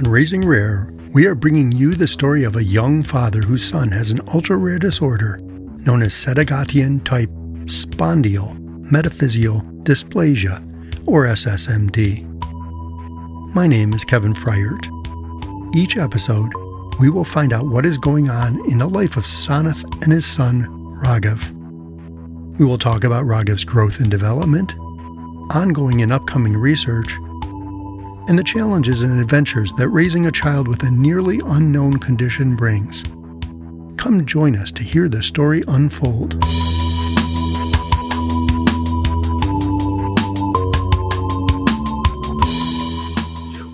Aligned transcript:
On 0.00 0.10
Raising 0.10 0.48
Rare, 0.48 0.90
we 1.12 1.26
are 1.26 1.34
bringing 1.34 1.70
you 1.70 1.94
the 1.94 2.08
story 2.08 2.42
of 2.42 2.56
a 2.56 2.64
young 2.64 3.02
father 3.02 3.42
whose 3.42 3.62
son 3.62 3.90
has 3.90 4.10
an 4.10 4.22
ultra 4.32 4.56
rare 4.56 4.78
disorder 4.78 5.36
known 5.42 6.02
as 6.02 6.14
Sedaghatian 6.14 7.04
type 7.04 7.28
spondyl 7.66 8.58
metaphyseal 8.90 9.60
dysplasia, 9.82 10.56
or 11.06 11.26
SSMD. 11.26 12.24
My 13.54 13.66
name 13.66 13.92
is 13.92 14.06
Kevin 14.06 14.32
Fryert. 14.32 14.88
Each 15.76 15.98
episode, 15.98 16.50
we 16.98 17.10
will 17.10 17.22
find 17.22 17.52
out 17.52 17.66
what 17.66 17.84
is 17.84 17.98
going 17.98 18.30
on 18.30 18.58
in 18.70 18.78
the 18.78 18.88
life 18.88 19.18
of 19.18 19.24
Sanath 19.24 19.84
and 20.02 20.14
his 20.14 20.24
son, 20.24 20.64
Raghav. 21.04 21.50
We 22.58 22.64
will 22.64 22.78
talk 22.78 23.04
about 23.04 23.26
Raghav's 23.26 23.66
growth 23.66 24.00
and 24.00 24.10
development, 24.10 24.74
ongoing 25.54 26.00
and 26.00 26.10
upcoming 26.10 26.56
research, 26.56 27.18
and 28.30 28.38
the 28.38 28.44
challenges 28.44 29.02
and 29.02 29.20
adventures 29.20 29.72
that 29.72 29.88
raising 29.88 30.26
a 30.26 30.30
child 30.30 30.68
with 30.68 30.84
a 30.84 30.90
nearly 30.92 31.40
unknown 31.46 31.98
condition 31.98 32.54
brings. 32.54 33.02
Come 33.96 34.24
join 34.24 34.54
us 34.54 34.70
to 34.70 34.84
hear 34.84 35.08
the 35.08 35.20
story 35.20 35.64
unfold. 35.66 36.34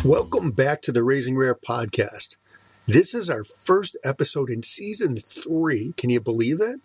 Welcome 0.02 0.52
back 0.52 0.80
to 0.82 0.92
the 0.92 1.02
Raising 1.04 1.36
Rare 1.36 1.54
podcast. 1.54 2.38
This 2.86 3.12
is 3.12 3.28
our 3.28 3.44
first 3.44 3.98
episode 4.04 4.48
in 4.48 4.62
season 4.62 5.16
three. 5.16 5.92
Can 5.98 6.08
you 6.08 6.22
believe 6.22 6.62
it? 6.62 6.80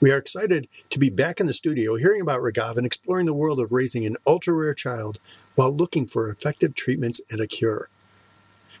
We 0.00 0.10
are 0.12 0.16
excited 0.16 0.66
to 0.88 0.98
be 0.98 1.10
back 1.10 1.40
in 1.40 1.46
the 1.46 1.52
studio 1.52 1.96
hearing 1.96 2.22
about 2.22 2.40
Raghav 2.40 2.78
and 2.78 2.86
exploring 2.86 3.26
the 3.26 3.34
world 3.34 3.60
of 3.60 3.70
raising 3.70 4.06
an 4.06 4.16
ultra 4.26 4.54
rare 4.54 4.72
child 4.72 5.18
while 5.56 5.76
looking 5.76 6.06
for 6.06 6.30
effective 6.30 6.74
treatments 6.74 7.20
and 7.30 7.38
a 7.38 7.46
cure. 7.46 7.90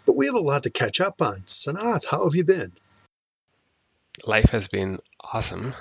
But 0.06 0.16
we 0.16 0.24
have 0.24 0.34
a 0.34 0.40
lot 0.40 0.62
to 0.62 0.70
catch 0.70 0.98
up 0.98 1.20
on. 1.20 1.40
Sanath, 1.46 2.06
how 2.10 2.24
have 2.24 2.34
you 2.34 2.44
been? 2.44 2.72
Life 4.24 4.48
has 4.50 4.66
been 4.66 4.98
awesome. 5.20 5.74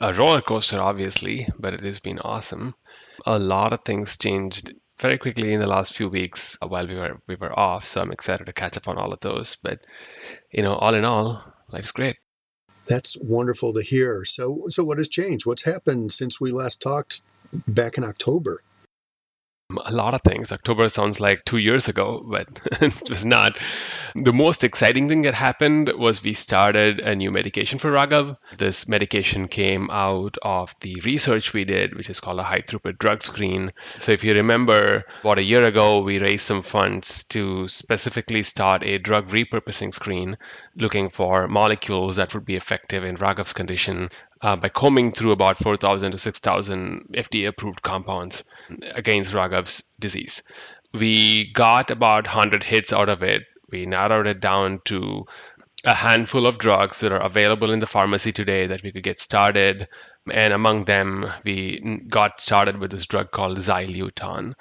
A 0.00 0.14
roller 0.14 0.40
coaster, 0.40 0.80
obviously, 0.80 1.46
but 1.58 1.74
it 1.74 1.80
has 1.80 2.00
been 2.00 2.18
awesome. 2.20 2.74
A 3.26 3.38
lot 3.38 3.74
of 3.74 3.84
things 3.84 4.16
changed 4.16 4.72
very 4.98 5.18
quickly 5.18 5.52
in 5.52 5.60
the 5.60 5.66
last 5.66 5.94
few 5.94 6.08
weeks 6.08 6.56
while 6.66 6.86
we 6.86 6.94
were 6.94 7.20
we 7.26 7.36
were 7.36 7.58
off, 7.58 7.84
so 7.84 8.00
I'm 8.00 8.12
excited 8.12 8.46
to 8.46 8.54
catch 8.54 8.78
up 8.78 8.88
on 8.88 8.96
all 8.96 9.12
of 9.12 9.20
those. 9.20 9.56
But 9.62 9.80
you 10.50 10.62
know, 10.62 10.76
all 10.76 10.94
in 10.94 11.04
all, 11.04 11.44
life's 11.68 11.92
great. 11.92 12.16
That's 12.86 13.16
wonderful 13.20 13.72
to 13.72 13.82
hear. 13.82 14.24
So, 14.24 14.64
so 14.68 14.84
what 14.84 14.98
has 14.98 15.08
changed? 15.08 15.46
What's 15.46 15.64
happened 15.64 16.12
since 16.12 16.40
we 16.40 16.50
last 16.50 16.80
talked 16.80 17.20
back 17.66 17.98
in 17.98 18.04
October? 18.04 18.62
A 19.84 19.92
lot 19.92 20.14
of 20.14 20.22
things. 20.22 20.52
October 20.52 20.88
sounds 20.88 21.20
like 21.20 21.44
two 21.44 21.56
years 21.56 21.88
ago, 21.88 22.24
but 22.28 22.48
it 22.80 23.10
was 23.10 23.24
not. 23.24 23.58
The 24.14 24.32
most 24.32 24.62
exciting 24.62 25.08
thing 25.08 25.22
that 25.22 25.34
happened 25.34 25.92
was 25.96 26.22
we 26.22 26.34
started 26.34 27.00
a 27.00 27.16
new 27.16 27.32
medication 27.32 27.78
for 27.78 27.90
Raghav. 27.90 28.36
This 28.56 28.86
medication 28.86 29.48
came 29.48 29.90
out 29.90 30.36
of 30.42 30.74
the 30.80 31.00
research 31.04 31.52
we 31.52 31.64
did, 31.64 31.96
which 31.96 32.08
is 32.08 32.20
called 32.20 32.38
a 32.38 32.44
high 32.44 32.60
throughput 32.60 32.98
drug 32.98 33.22
screen. 33.22 33.72
So, 33.98 34.12
if 34.12 34.22
you 34.22 34.34
remember, 34.34 35.04
about 35.20 35.38
a 35.38 35.42
year 35.42 35.64
ago, 35.64 36.00
we 36.00 36.20
raised 36.20 36.46
some 36.46 36.62
funds 36.62 37.24
to 37.24 37.66
specifically 37.66 38.44
start 38.44 38.84
a 38.84 38.98
drug 38.98 39.28
repurposing 39.28 39.92
screen 39.92 40.38
looking 40.76 41.08
for 41.08 41.48
molecules 41.48 42.16
that 42.16 42.34
would 42.34 42.44
be 42.44 42.54
effective 42.54 43.02
in 43.02 43.16
Raghav's 43.16 43.52
condition 43.52 44.10
uh, 44.42 44.54
by 44.54 44.68
combing 44.68 45.10
through 45.10 45.32
about 45.32 45.58
4,000 45.58 46.12
to 46.12 46.18
6,000 46.18 47.08
FDA 47.14 47.48
approved 47.48 47.82
compounds 47.82 48.44
against 48.94 49.32
Raghav's 49.32 49.82
disease. 49.98 50.42
We 50.92 51.52
got 51.52 51.90
about 51.90 52.26
100 52.26 52.62
hits 52.62 52.92
out 52.92 53.08
of 53.08 53.22
it. 53.22 53.42
We 53.70 53.86
narrowed 53.86 54.26
it 54.26 54.40
down 54.40 54.80
to 54.86 55.26
a 55.84 55.94
handful 55.94 56.46
of 56.46 56.58
drugs 56.58 57.00
that 57.00 57.12
are 57.12 57.20
available 57.20 57.70
in 57.70 57.80
the 57.80 57.86
pharmacy 57.86 58.32
today 58.32 58.66
that 58.66 58.82
we 58.82 58.92
could 58.92 59.02
get 59.02 59.20
started. 59.20 59.88
And 60.32 60.52
among 60.52 60.84
them, 60.84 61.30
we 61.44 62.00
got 62.08 62.40
started 62.40 62.78
with 62.78 62.90
this 62.90 63.06
drug 63.06 63.30
called 63.30 63.58
Zileuton. 63.58 64.54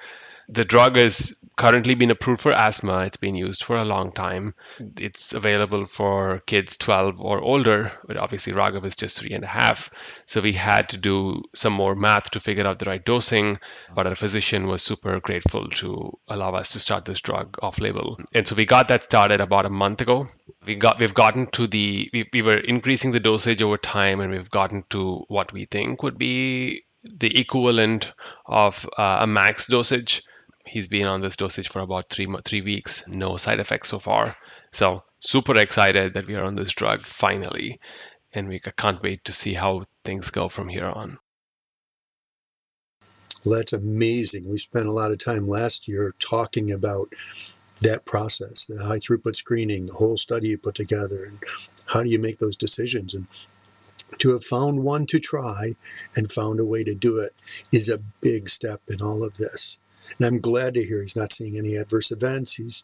The 0.48 0.66
drug 0.66 0.96
is 0.98 1.36
currently 1.58 1.96
been 1.96 2.12
approved 2.12 2.42
for 2.42 2.52
asthma. 2.52 3.06
It's 3.06 3.18
been 3.18 3.36
used 3.36 3.64
for 3.64 3.78
a 3.78 3.86
long 3.86 4.12
time. 4.12 4.54
It's 5.00 5.34
available 5.34 5.86
for 5.86 6.42
kids 6.46 6.76
12 6.78 7.22
or 7.22 7.40
older, 7.40 7.92
but 8.06 8.18
obviously 8.18 8.54
Raghav 8.54 8.86
is 8.86 8.96
just 8.96 9.20
three 9.20 9.34
and 9.34 9.44
a 9.44 9.48
half. 9.48 9.90
So 10.26 10.42
we 10.42 10.54
had 10.54 10.90
to 10.90 10.98
do 10.98 11.42
some 11.54 11.74
more 11.74 11.96
math 11.96 12.32
to 12.32 12.40
figure 12.40 12.68
out 12.68 12.80
the 12.80 12.86
right 12.86 13.04
dosing. 13.04 13.58
But 13.94 14.08
our 14.08 14.16
physician 14.16 14.68
was 14.68 14.84
super 14.84 15.20
grateful 15.20 15.70
to 15.70 16.12
allow 16.28 16.54
us 16.54 16.72
to 16.74 16.80
start 16.80 17.06
this 17.06 17.22
drug 17.22 17.58
off 17.62 17.80
label. 17.80 18.20
And 18.34 18.46
so 18.46 18.56
we 18.56 18.66
got 18.66 18.88
that 18.90 19.04
started 19.04 19.40
about 19.40 19.66
a 19.66 19.70
month 19.70 20.02
ago. 20.02 20.28
We 20.66 20.76
got 20.76 21.00
we've 21.00 21.14
gotten 21.14 21.48
to 21.52 21.68
the 21.68 22.10
we, 22.12 22.30
we 22.34 22.42
were 22.42 22.58
increasing 22.58 23.12
the 23.12 23.20
dosage 23.20 23.62
over 23.62 23.78
time 23.78 24.20
and 24.20 24.32
we've 24.32 24.50
gotten 24.50 24.84
to 24.90 25.24
what 25.28 25.54
we 25.54 25.66
think 25.66 26.04
would 26.04 26.18
be 26.18 26.84
the 27.04 27.40
equivalent 27.40 28.12
of 28.48 28.90
uh, 28.98 29.20
a 29.22 29.28
max 29.28 29.68
dosage 29.68 30.24
he's 30.66 30.88
been 30.88 31.08
on 31.08 31.22
this 31.22 31.36
dosage 31.36 31.70
for 31.70 31.82
about 31.82 32.10
three 32.10 32.28
three 32.44 32.62
weeks. 32.62 33.08
No 33.08 33.38
side 33.38 33.60
effects 33.60 33.90
so 33.90 34.00
far. 34.00 34.36
So 34.72 35.04
super 35.20 35.56
excited 35.58 36.14
that 36.14 36.28
we 36.28 36.36
are 36.36 36.44
on 36.44 36.56
this 36.56 36.72
drug 36.72 37.02
finally, 37.02 37.80
and 38.34 38.48
we 38.48 38.60
can't 38.60 39.02
wait 39.02 39.24
to 39.26 39.32
see 39.32 39.54
how 39.54 39.84
things 40.04 40.30
go 40.30 40.50
from 40.50 40.70
here 40.70 40.88
on. 40.88 41.18
Well, 43.46 43.58
that's 43.60 43.74
amazing. 43.74 44.50
We 44.50 44.58
spent 44.58 44.88
a 44.88 44.92
lot 44.92 45.12
of 45.12 45.20
time 45.20 45.48
last 45.48 45.88
year 45.88 46.14
talking 46.20 46.72
about 46.72 47.10
that 47.82 48.06
process, 48.06 48.66
the 48.66 48.86
high 48.86 48.98
throughput 48.98 49.36
screening, 49.36 49.86
the 49.86 49.94
whole 49.94 50.18
study 50.18 50.50
you 50.50 50.58
put 50.58 50.76
together, 50.76 51.26
and 51.26 51.40
how 51.88 52.02
do 52.02 52.10
you 52.10 52.18
make 52.18 52.40
those 52.40 52.56
decisions. 52.56 53.14
And 53.14 53.28
to 54.20 54.32
have 54.32 54.44
found 54.44 54.84
one 54.84 55.06
to 55.08 55.20
try 55.20 55.72
and 56.16 56.32
found 56.32 56.60
a 56.60 56.66
way 56.66 56.84
to 56.84 56.96
do 56.96 57.20
it 57.20 57.34
is 57.72 57.90
a 57.90 58.00
big 58.22 58.50
step 58.50 58.82
in 58.88 59.02
all 59.02 59.24
of 59.24 59.36
this. 59.36 59.78
And 60.20 60.28
I'm 60.28 60.40
glad 60.40 60.74
to 60.76 60.84
hear 60.84 61.02
he's 61.02 61.16
not 61.16 61.34
seeing 61.34 61.58
any 61.58 61.76
adverse 61.76 62.12
events. 62.12 62.56
He's 62.56 62.84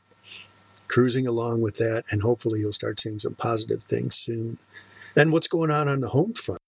cruising 0.88 1.25
along 1.25 1.62
with 1.62 1.78
that, 1.78 2.03
and 2.12 2.22
hopefully 2.22 2.59
he'll 2.59 2.72
start 2.74 3.00
seeing 3.00 3.19
some 3.19 3.36
positive 3.36 3.84
things 3.84 4.16
soon. 4.16 4.58
And 5.16 5.31
what's 5.31 5.47
going 5.47 5.72
on 5.72 5.88
on 5.88 6.02
the 6.02 6.09
home 6.09 6.34
front? 6.34 6.59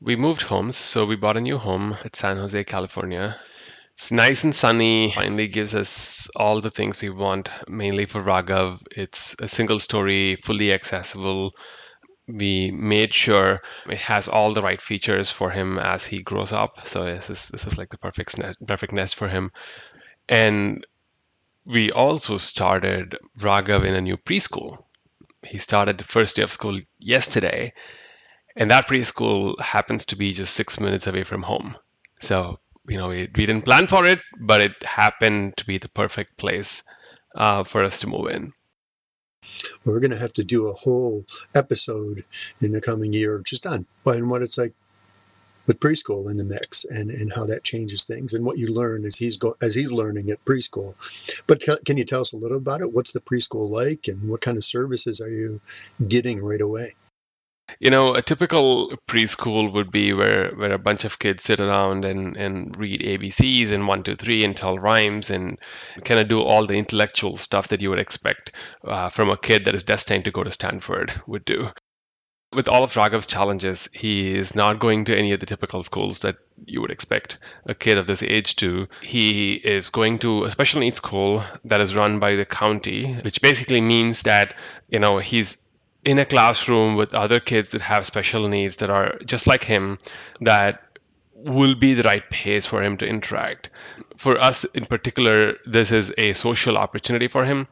We 0.00 0.14
moved 0.14 0.42
homes, 0.42 0.76
so 0.76 1.06
we 1.06 1.16
bought 1.16 1.38
a 1.38 1.40
new 1.40 1.56
home 1.56 1.96
at 2.04 2.16
San 2.16 2.36
Jose, 2.36 2.64
California. 2.64 3.36
It's 3.94 4.12
nice 4.12 4.44
and 4.44 4.54
sunny. 4.54 5.10
Finally, 5.12 5.48
gives 5.48 5.74
us 5.74 6.28
all 6.36 6.60
the 6.60 6.70
things 6.70 7.00
we 7.00 7.08
want, 7.08 7.48
mainly 7.66 8.04
for 8.04 8.22
Raghav. 8.22 8.82
It's 8.94 9.34
a 9.40 9.48
single 9.48 9.78
story, 9.78 10.36
fully 10.36 10.70
accessible. 10.70 11.54
We 12.28 12.72
made 12.72 13.14
sure 13.14 13.62
it 13.88 13.98
has 13.98 14.26
all 14.26 14.52
the 14.52 14.62
right 14.62 14.80
features 14.80 15.30
for 15.30 15.50
him 15.50 15.78
as 15.78 16.04
he 16.06 16.22
grows 16.22 16.52
up. 16.52 16.86
So 16.86 17.04
this 17.04 17.30
is 17.30 17.48
this 17.50 17.66
is 17.66 17.78
like 17.78 17.90
the 17.90 17.98
perfect 17.98 18.36
nest, 18.38 18.58
perfect 18.66 18.92
nest 18.92 19.14
for 19.14 19.28
him. 19.28 19.52
And 20.28 20.84
we 21.64 21.90
also 21.92 22.36
started 22.36 23.16
Raghav 23.38 23.84
in 23.84 23.94
a 23.94 24.00
new 24.00 24.16
preschool. 24.16 24.78
He 25.44 25.58
started 25.58 25.98
the 25.98 26.04
first 26.04 26.36
day 26.36 26.42
of 26.42 26.50
school 26.50 26.78
yesterday, 26.98 27.72
and 28.56 28.70
that 28.70 28.88
preschool 28.88 29.58
happens 29.60 30.04
to 30.06 30.16
be 30.16 30.32
just 30.32 30.54
six 30.54 30.80
minutes 30.80 31.06
away 31.06 31.22
from 31.22 31.42
home. 31.42 31.76
So, 32.18 32.58
you 32.88 32.96
know, 32.96 33.08
we, 33.08 33.28
we 33.36 33.46
didn't 33.46 33.62
plan 33.62 33.86
for 33.86 34.04
it, 34.06 34.20
but 34.40 34.60
it 34.60 34.82
happened 34.82 35.56
to 35.58 35.66
be 35.66 35.78
the 35.78 35.88
perfect 35.88 36.36
place 36.38 36.82
uh, 37.36 37.62
for 37.62 37.82
us 37.82 38.00
to 38.00 38.06
move 38.06 38.30
in. 38.30 38.52
We're 39.86 40.00
going 40.00 40.10
to 40.10 40.18
have 40.18 40.32
to 40.34 40.44
do 40.44 40.66
a 40.66 40.72
whole 40.72 41.24
episode 41.54 42.24
in 42.60 42.72
the 42.72 42.80
coming 42.80 43.12
year 43.12 43.40
just 43.44 43.64
on 43.64 43.86
and 44.04 44.28
what 44.28 44.42
it's 44.42 44.58
like 44.58 44.72
with 45.66 45.80
preschool 45.80 46.30
in 46.30 46.36
the 46.36 46.44
mix 46.44 46.84
and, 46.84 47.10
and 47.10 47.32
how 47.34 47.44
that 47.46 47.64
changes 47.64 48.04
things 48.04 48.32
and 48.32 48.44
what 48.44 48.58
you 48.58 48.66
learn 48.68 49.04
as 49.04 49.16
he's 49.16 49.36
go, 49.36 49.56
as 49.60 49.74
he's 49.74 49.92
learning 49.92 50.30
at 50.30 50.44
preschool. 50.44 50.94
But 51.46 51.62
can 51.84 51.96
you 51.96 52.04
tell 52.04 52.20
us 52.20 52.32
a 52.32 52.36
little 52.36 52.56
about 52.56 52.82
it? 52.82 52.92
What's 52.92 53.12
the 53.12 53.20
preschool 53.20 53.68
like 53.68 54.06
and 54.06 54.28
what 54.28 54.40
kind 54.40 54.56
of 54.56 54.64
services 54.64 55.20
are 55.20 55.30
you 55.30 55.60
getting 56.06 56.44
right 56.44 56.60
away? 56.60 56.92
You 57.80 57.90
know, 57.90 58.14
a 58.14 58.22
typical 58.22 58.90
preschool 59.08 59.72
would 59.72 59.90
be 59.90 60.12
where, 60.12 60.50
where 60.54 60.72
a 60.72 60.78
bunch 60.78 61.04
of 61.04 61.18
kids 61.18 61.44
sit 61.44 61.60
around 61.60 62.04
and, 62.04 62.36
and 62.36 62.76
read 62.76 63.00
ABCs 63.00 63.72
and 63.72 63.88
one, 63.88 64.02
two, 64.02 64.16
three 64.16 64.44
and 64.44 64.56
tell 64.56 64.78
rhymes 64.78 65.30
and 65.30 65.58
kind 66.04 66.20
of 66.20 66.28
do 66.28 66.40
all 66.40 66.66
the 66.66 66.78
intellectual 66.78 67.36
stuff 67.36 67.68
that 67.68 67.80
you 67.80 67.90
would 67.90 67.98
expect 67.98 68.52
uh, 68.84 69.08
from 69.08 69.30
a 69.30 69.36
kid 69.36 69.64
that 69.64 69.74
is 69.74 69.82
destined 69.82 70.24
to 70.24 70.30
go 70.30 70.44
to 70.44 70.50
Stanford 70.50 71.20
would 71.26 71.44
do 71.44 71.70
with 72.52 72.68
all 72.68 72.84
of 72.84 72.94
Raghav's 72.94 73.26
challenges, 73.26 73.88
he 73.92 74.34
is 74.34 74.54
not 74.54 74.78
going 74.78 75.04
to 75.04 75.16
any 75.16 75.32
of 75.32 75.40
the 75.40 75.46
typical 75.46 75.82
schools 75.82 76.20
that 76.20 76.36
you 76.64 76.80
would 76.80 76.90
expect 76.90 77.38
a 77.66 77.74
kid 77.74 77.98
of 77.98 78.06
this 78.06 78.22
age 78.22 78.56
to. 78.56 78.88
He 79.02 79.54
is 79.54 79.90
going 79.90 80.18
to 80.20 80.44
a 80.44 80.50
special 80.50 80.80
needs 80.80 80.96
school 80.96 81.44
that 81.64 81.80
is 81.80 81.96
run 81.96 82.18
by 82.18 82.34
the 82.34 82.44
county, 82.44 83.14
which 83.16 83.42
basically 83.42 83.80
means 83.80 84.22
that, 84.22 84.54
you 84.88 84.98
know, 84.98 85.18
he's 85.18 85.65
in 86.06 86.18
a 86.20 86.24
classroom 86.24 86.94
with 86.96 87.12
other 87.14 87.40
kids 87.40 87.70
that 87.72 87.82
have 87.82 88.06
special 88.06 88.48
needs 88.48 88.76
that 88.76 88.88
are 88.88 89.18
just 89.26 89.46
like 89.46 89.64
him, 89.64 89.98
that 90.40 90.98
will 91.34 91.74
be 91.74 91.94
the 91.94 92.04
right 92.04 92.28
pace 92.30 92.64
for 92.64 92.82
him 92.82 92.96
to 92.96 93.06
interact. 93.06 93.68
For 94.16 94.38
us 94.40 94.64
in 94.66 94.86
particular, 94.86 95.56
this 95.66 95.90
is 95.92 96.14
a 96.16 96.32
social 96.32 96.78
opportunity 96.78 97.28
for 97.28 97.44
him 97.44 97.66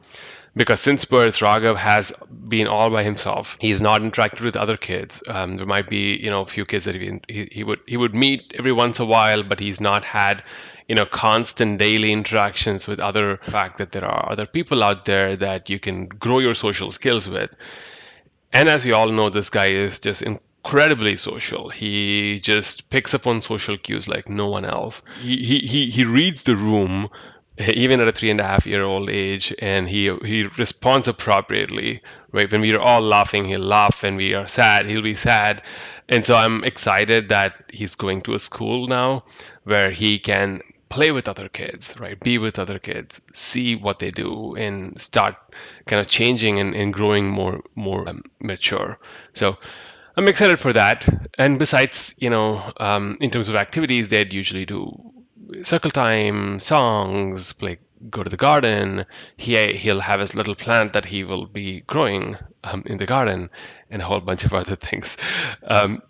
because 0.55 0.81
since 0.81 1.05
birth, 1.05 1.39
Raghav 1.39 1.77
has 1.77 2.11
been 2.47 2.67
all 2.67 2.89
by 2.89 3.03
himself. 3.03 3.57
He's 3.59 3.81
not 3.81 4.01
interacted 4.01 4.41
with 4.41 4.55
other 4.57 4.77
kids. 4.77 5.23
Um, 5.27 5.55
there 5.55 5.65
might 5.65 5.89
be, 5.89 6.17
you 6.21 6.29
know, 6.29 6.41
a 6.41 6.45
few 6.45 6.65
kids 6.65 6.85
that 6.85 6.95
he, 6.95 7.19
he, 7.27 7.47
he 7.51 7.63
would 7.63 7.79
he 7.87 7.97
would 7.97 8.13
meet 8.13 8.53
every 8.57 8.71
once 8.71 8.99
in 8.99 9.05
a 9.05 9.09
while, 9.09 9.43
but 9.43 9.59
he's 9.59 9.81
not 9.81 10.03
had, 10.03 10.43
you 10.87 10.95
know, 10.95 11.05
constant 11.05 11.79
daily 11.79 12.11
interactions 12.11 12.87
with 12.87 12.99
other. 12.99 13.37
Fact 13.37 13.77
that 13.77 13.91
there 13.91 14.05
are 14.05 14.31
other 14.31 14.45
people 14.45 14.83
out 14.83 15.05
there 15.05 15.35
that 15.35 15.69
you 15.69 15.79
can 15.79 16.07
grow 16.07 16.39
your 16.39 16.53
social 16.53 16.91
skills 16.91 17.27
with. 17.29 17.55
And 18.55 18.69
as 18.69 18.85
we 18.85 18.93
all 18.93 19.09
know, 19.09 19.29
this 19.29 19.49
guy 19.49 19.65
is 19.65 19.99
just 19.99 20.21
incredibly 20.21 21.17
social. 21.17 21.67
He 21.67 22.39
just 22.39 22.89
picks 22.89 23.13
up 23.13 23.27
on 23.27 23.41
social 23.41 23.77
cues 23.77 24.07
like 24.07 24.29
no 24.29 24.47
one 24.47 24.63
else. 24.63 25.01
He 25.21 25.43
he 25.43 25.59
he, 25.59 25.89
he 25.89 26.05
reads 26.05 26.43
the 26.43 26.55
room 26.55 27.09
eh, 27.57 27.73
even 27.75 27.99
at 27.99 28.07
a 28.07 28.13
three 28.13 28.29
and 28.31 28.39
a 28.39 28.45
half 28.45 28.65
year 28.65 28.83
old 28.83 29.09
age 29.09 29.53
and 29.59 29.89
he 29.89 30.03
he 30.23 30.43
responds 30.57 31.09
appropriately 31.09 32.01
right 32.31 32.49
when 32.49 32.61
we 32.61 32.73
are 32.73 32.79
all 32.79 33.01
laughing 33.01 33.43
he'll 33.43 33.59
laugh 33.77 34.03
when 34.03 34.15
we 34.15 34.33
are 34.33 34.47
sad 34.47 34.85
he'll 34.85 35.01
be 35.01 35.15
sad 35.15 35.61
and 36.07 36.23
so 36.25 36.35
i'm 36.35 36.63
excited 36.63 37.27
that 37.29 37.51
he's 37.73 37.95
going 37.95 38.21
to 38.21 38.33
a 38.35 38.39
school 38.39 38.87
now 38.87 39.23
where 39.63 39.91
he 39.91 40.17
can 40.19 40.61
play 40.89 41.11
with 41.11 41.27
other 41.27 41.49
kids 41.49 41.99
right 41.99 42.19
be 42.19 42.37
with 42.37 42.59
other 42.59 42.79
kids 42.79 43.21
see 43.33 43.75
what 43.75 43.99
they 43.99 44.11
do 44.11 44.55
and 44.55 44.99
start 44.99 45.35
kind 45.85 45.99
of 45.99 46.07
changing 46.07 46.59
and, 46.59 46.75
and 46.75 46.93
growing 46.93 47.27
more 47.27 47.61
more 47.75 48.07
um, 48.07 48.21
mature 48.39 48.97
so 49.33 49.57
i'm 50.17 50.27
excited 50.27 50.59
for 50.59 50.71
that 50.73 51.07
and 51.37 51.59
besides 51.59 52.15
you 52.19 52.29
know 52.29 52.71
um, 52.77 53.17
in 53.19 53.29
terms 53.29 53.49
of 53.49 53.55
activities 53.55 54.09
they'd 54.09 54.33
usually 54.33 54.65
do 54.65 54.91
circle 55.63 55.91
time, 55.91 56.59
songs, 56.59 57.61
like 57.61 57.81
go 58.09 58.23
to 58.23 58.29
the 58.29 58.37
garden. 58.37 59.05
He 59.37 59.73
he'll 59.73 59.99
have 59.99 60.19
his 60.19 60.35
little 60.35 60.55
plant 60.55 60.93
that 60.93 61.05
he 61.05 61.23
will 61.23 61.45
be 61.45 61.81
growing 61.81 62.37
um, 62.63 62.83
in 62.85 62.97
the 62.97 63.05
garden, 63.05 63.49
and 63.89 64.01
a 64.01 64.05
whole 64.05 64.19
bunch 64.19 64.43
of 64.45 64.53
other 64.53 64.75
things. 64.87 65.17
Um, 65.63 66.01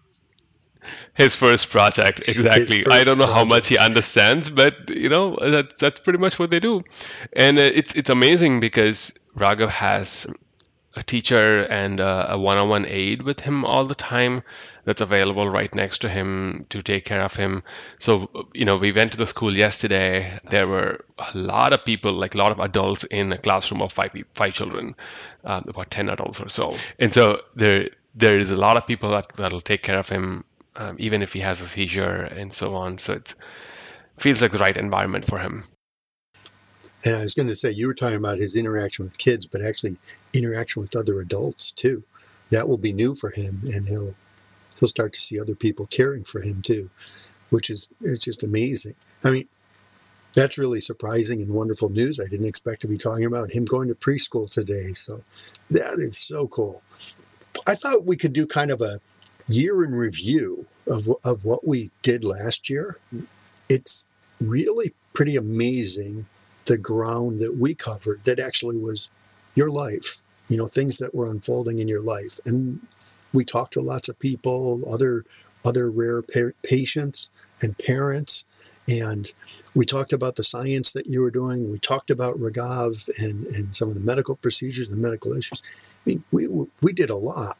his 1.13 1.35
first 1.35 1.69
project, 1.69 2.27
exactly. 2.27 2.81
First 2.83 2.95
I 2.95 3.03
don't 3.03 3.17
know 3.17 3.25
project. 3.25 3.51
how 3.51 3.55
much 3.55 3.67
he 3.67 3.77
understands, 3.77 4.49
but 4.49 4.89
you 4.89 5.09
know 5.09 5.37
that 5.41 5.77
that's 5.79 5.99
pretty 5.99 6.19
much 6.19 6.39
what 6.39 6.51
they 6.51 6.59
do, 6.59 6.81
and 7.33 7.57
uh, 7.57 7.61
it's 7.61 7.95
it's 7.95 8.09
amazing 8.09 8.59
because 8.59 9.13
Raghav 9.37 9.69
has 9.69 10.27
a 10.97 11.03
teacher 11.03 11.63
and 11.63 11.99
a, 11.99 12.33
a 12.33 12.37
one-on-one 12.37 12.85
aide 12.87 13.21
with 13.23 13.41
him 13.41 13.65
all 13.65 13.85
the 13.85 13.95
time 13.95 14.41
that's 14.85 15.01
available 15.01 15.49
right 15.49 15.73
next 15.75 15.97
to 15.99 16.07
him 16.07 16.65
to 16.69 16.81
take 16.81 17.03
care 17.05 17.21
of 17.21 17.35
him. 17.35 17.63
So, 17.99 18.29
you 18.53 18.63
know, 18.63 18.77
we 18.77 18.91
went 18.91 19.11
to 19.11 19.17
the 19.17 19.25
school 19.25 19.57
yesterday. 19.57 20.39
There 20.49 20.67
were 20.67 21.03
a 21.17 21.37
lot 21.37 21.73
of 21.73 21.83
people, 21.83 22.13
like 22.13 22.35
a 22.35 22.37
lot 22.37 22.51
of 22.51 22.59
adults 22.59 23.03
in 23.05 23.33
a 23.33 23.37
classroom 23.37 23.81
of 23.81 23.91
five 23.91 24.11
five 24.35 24.53
children, 24.53 24.95
um, 25.43 25.65
about 25.67 25.89
ten 25.89 26.07
adults 26.09 26.39
or 26.39 26.49
so. 26.49 26.75
And 26.99 27.11
so 27.11 27.41
there 27.55 27.89
there 28.13 28.39
is 28.39 28.51
a 28.51 28.55
lot 28.55 28.77
of 28.77 28.87
people 28.87 29.09
that 29.11 29.27
that'll 29.35 29.59
take 29.59 29.83
care 29.83 29.99
of 29.99 30.07
him, 30.07 30.45
um, 30.75 30.95
even 30.99 31.21
if 31.21 31.33
he 31.33 31.39
has 31.39 31.61
a 31.61 31.67
seizure 31.67 32.23
and 32.23 32.51
so 32.51 32.75
on. 32.75 32.97
So 32.97 33.13
it 33.13 33.35
feels 34.17 34.41
like 34.41 34.51
the 34.51 34.57
right 34.57 34.77
environment 34.77 35.25
for 35.25 35.39
him. 35.39 35.63
And 37.05 37.15
I 37.15 37.21
was 37.21 37.33
going 37.33 37.47
to 37.49 37.55
say, 37.55 37.71
you 37.71 37.87
were 37.87 37.93
talking 37.93 38.17
about 38.17 38.37
his 38.37 38.55
interaction 38.55 39.05
with 39.05 39.17
kids, 39.17 39.45
but 39.45 39.63
actually 39.63 39.97
interaction 40.33 40.81
with 40.81 40.95
other 40.95 41.19
adults 41.19 41.71
too. 41.71 42.03
That 42.51 42.67
will 42.67 42.77
be 42.77 42.93
new 42.93 43.15
for 43.15 43.31
him, 43.31 43.61
and 43.63 43.87
he'll 43.87 44.15
he'll 44.79 44.89
start 44.89 45.13
to 45.13 45.21
see 45.21 45.39
other 45.39 45.55
people 45.55 45.87
caring 45.87 46.23
for 46.23 46.41
him 46.41 46.61
too, 46.61 46.89
which 47.49 47.69
is 47.69 47.89
it's 48.01 48.23
just 48.23 48.43
amazing. 48.43 48.93
I 49.23 49.31
mean, 49.31 49.47
that's 50.35 50.57
really 50.57 50.79
surprising 50.79 51.41
and 51.41 51.53
wonderful 51.53 51.89
news. 51.89 52.19
I 52.19 52.29
didn't 52.29 52.47
expect 52.47 52.81
to 52.81 52.87
be 52.87 52.97
talking 52.97 53.25
about 53.25 53.53
him 53.53 53.65
going 53.65 53.87
to 53.87 53.95
preschool 53.95 54.49
today. 54.49 54.89
So 54.93 55.23
that 55.71 55.95
is 55.97 56.17
so 56.17 56.47
cool. 56.47 56.83
I 57.67 57.73
thought 57.73 58.05
we 58.05 58.17
could 58.17 58.33
do 58.33 58.45
kind 58.45 58.69
of 58.69 58.81
a 58.81 58.99
year 59.47 59.83
in 59.83 59.93
review 59.93 60.65
of, 60.87 61.07
of 61.23 61.45
what 61.45 61.67
we 61.67 61.91
did 62.01 62.23
last 62.23 62.69
year. 62.69 62.97
It's 63.69 64.05
really 64.39 64.93
pretty 65.13 65.35
amazing 65.35 66.25
the 66.65 66.77
ground 66.77 67.39
that 67.39 67.55
we 67.57 67.73
covered 67.75 68.23
that 68.25 68.39
actually 68.39 68.77
was 68.77 69.09
your 69.55 69.69
life, 69.69 70.21
you 70.47 70.57
know, 70.57 70.67
things 70.67 70.97
that 70.97 71.13
were 71.13 71.29
unfolding 71.29 71.79
in 71.79 71.87
your 71.87 72.01
life. 72.01 72.39
And 72.45 72.79
we 73.33 73.45
talked 73.45 73.73
to 73.73 73.81
lots 73.81 74.09
of 74.09 74.19
people, 74.19 74.81
other 74.91 75.25
other 75.65 75.89
rare 75.89 76.21
pa- 76.21 76.51
patients 76.61 77.31
and 77.59 77.75
parents, 77.79 78.45
and 78.87 79.33
we 79.73 79.83
talked 79.83 80.13
about 80.13 80.35
the 80.35 80.43
science 80.43 80.91
that 80.91 81.07
you 81.07 81.21
were 81.21 81.31
doing. 81.31 81.71
We 81.71 81.79
talked 81.79 82.11
about 82.11 82.35
Raghav 82.35 83.09
and, 83.19 83.47
and 83.47 83.75
some 83.75 83.89
of 83.89 83.95
the 83.95 84.01
medical 84.01 84.35
procedures, 84.35 84.89
the 84.89 84.95
medical 84.95 85.33
issues. 85.33 85.63
I 86.05 86.09
mean, 86.09 86.23
we 86.31 86.47
we 86.81 86.93
did 86.93 87.09
a 87.09 87.15
lot. 87.15 87.57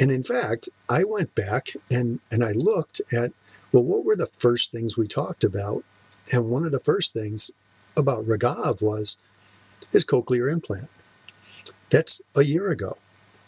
And 0.00 0.10
in 0.10 0.22
fact, 0.22 0.68
I 0.90 1.04
went 1.04 1.34
back 1.34 1.68
and, 1.90 2.20
and 2.30 2.44
I 2.44 2.52
looked 2.52 3.00
at, 3.12 3.32
well, 3.72 3.84
what 3.84 4.04
were 4.04 4.16
the 4.16 4.26
first 4.26 4.72
things 4.72 4.96
we 4.96 5.06
talked 5.06 5.44
about? 5.44 5.84
And 6.32 6.50
one 6.50 6.64
of 6.64 6.72
the 6.72 6.80
first 6.80 7.12
things 7.12 7.50
about 7.96 8.26
Raghav 8.26 8.82
was 8.82 9.16
his 9.92 10.04
cochlear 10.04 10.52
implant. 10.52 10.88
That's 11.90 12.20
a 12.36 12.42
year 12.42 12.68
ago. 12.70 12.96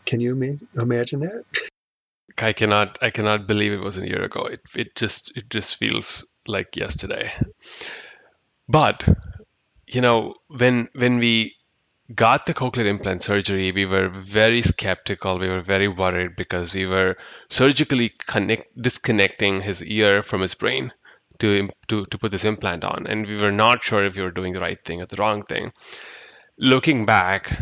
Can 0.04 0.20
you 0.20 0.60
imagine 0.76 1.20
that? 1.20 1.44
I 2.38 2.52
cannot. 2.52 2.98
I 3.00 3.10
cannot 3.10 3.46
believe 3.46 3.72
it 3.72 3.80
was 3.80 3.96
a 3.96 4.06
year 4.06 4.22
ago. 4.22 4.44
It 4.44 4.60
it 4.76 4.94
just 4.94 5.32
it 5.36 5.48
just 5.48 5.76
feels 5.76 6.24
like 6.46 6.76
yesterday. 6.76 7.32
But 8.68 9.08
you 9.86 10.02
know 10.02 10.34
when 10.48 10.88
when 10.94 11.18
we 11.18 11.56
got 12.14 12.46
the 12.46 12.54
cochlear 12.54 12.86
implant 12.86 13.22
surgery, 13.22 13.72
we 13.72 13.84
were 13.84 14.08
very 14.08 14.62
skeptical. 14.62 15.38
We 15.38 15.48
were 15.48 15.60
very 15.60 15.88
worried 15.88 16.36
because 16.36 16.74
we 16.74 16.86
were 16.86 17.16
surgically 17.50 18.12
connect, 18.26 18.80
disconnecting 18.80 19.62
his 19.62 19.82
ear 19.84 20.22
from 20.22 20.40
his 20.40 20.54
brain 20.54 20.92
to, 21.38 21.68
to, 21.88 22.04
to 22.06 22.18
put 22.18 22.30
this 22.30 22.44
implant 22.44 22.84
on. 22.84 23.06
And 23.06 23.26
we 23.26 23.36
were 23.36 23.52
not 23.52 23.82
sure 23.82 24.04
if 24.04 24.16
we 24.16 24.22
were 24.22 24.30
doing 24.30 24.52
the 24.52 24.60
right 24.60 24.82
thing 24.84 25.02
or 25.02 25.06
the 25.06 25.16
wrong 25.16 25.42
thing. 25.42 25.72
Looking 26.58 27.04
back, 27.04 27.58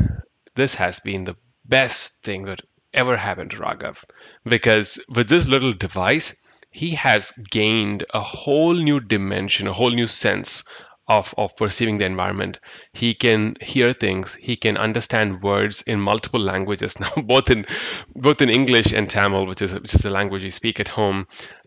this 0.54 0.74
has 0.74 1.00
been 1.00 1.24
the 1.24 1.36
best 1.64 2.22
thing 2.22 2.44
that 2.44 2.60
ever 2.92 3.16
happened 3.16 3.50
to 3.50 3.56
Raghav 3.56 4.04
because 4.44 5.02
with 5.14 5.28
this 5.28 5.48
little 5.48 5.72
device, 5.72 6.40
he 6.70 6.90
has 6.90 7.32
gained 7.50 8.04
a 8.12 8.20
whole 8.20 8.74
new 8.74 9.00
dimension, 9.00 9.66
a 9.66 9.72
whole 9.72 9.90
new 9.90 10.06
sense 10.06 10.64
of, 11.08 11.34
of 11.36 11.54
perceiving 11.56 11.98
the 11.98 12.04
environment. 12.04 12.58
He 12.92 13.14
can 13.14 13.56
hear 13.60 13.92
things. 13.92 14.34
He 14.34 14.56
can 14.56 14.76
understand 14.76 15.42
words 15.42 15.82
in 15.82 16.00
multiple 16.00 16.40
languages 16.40 16.98
now, 17.00 17.12
both 17.16 17.50
in 17.50 17.66
both 18.14 18.40
in 18.40 18.48
English 18.48 18.92
and 18.92 19.08
Tamil, 19.08 19.46
which 19.46 19.62
is 19.62 19.74
which 19.74 19.94
is 19.94 20.02
the 20.02 20.10
language 20.10 20.42
we 20.42 20.50
speak 20.50 20.80
at 20.80 20.88
home. 20.88 21.26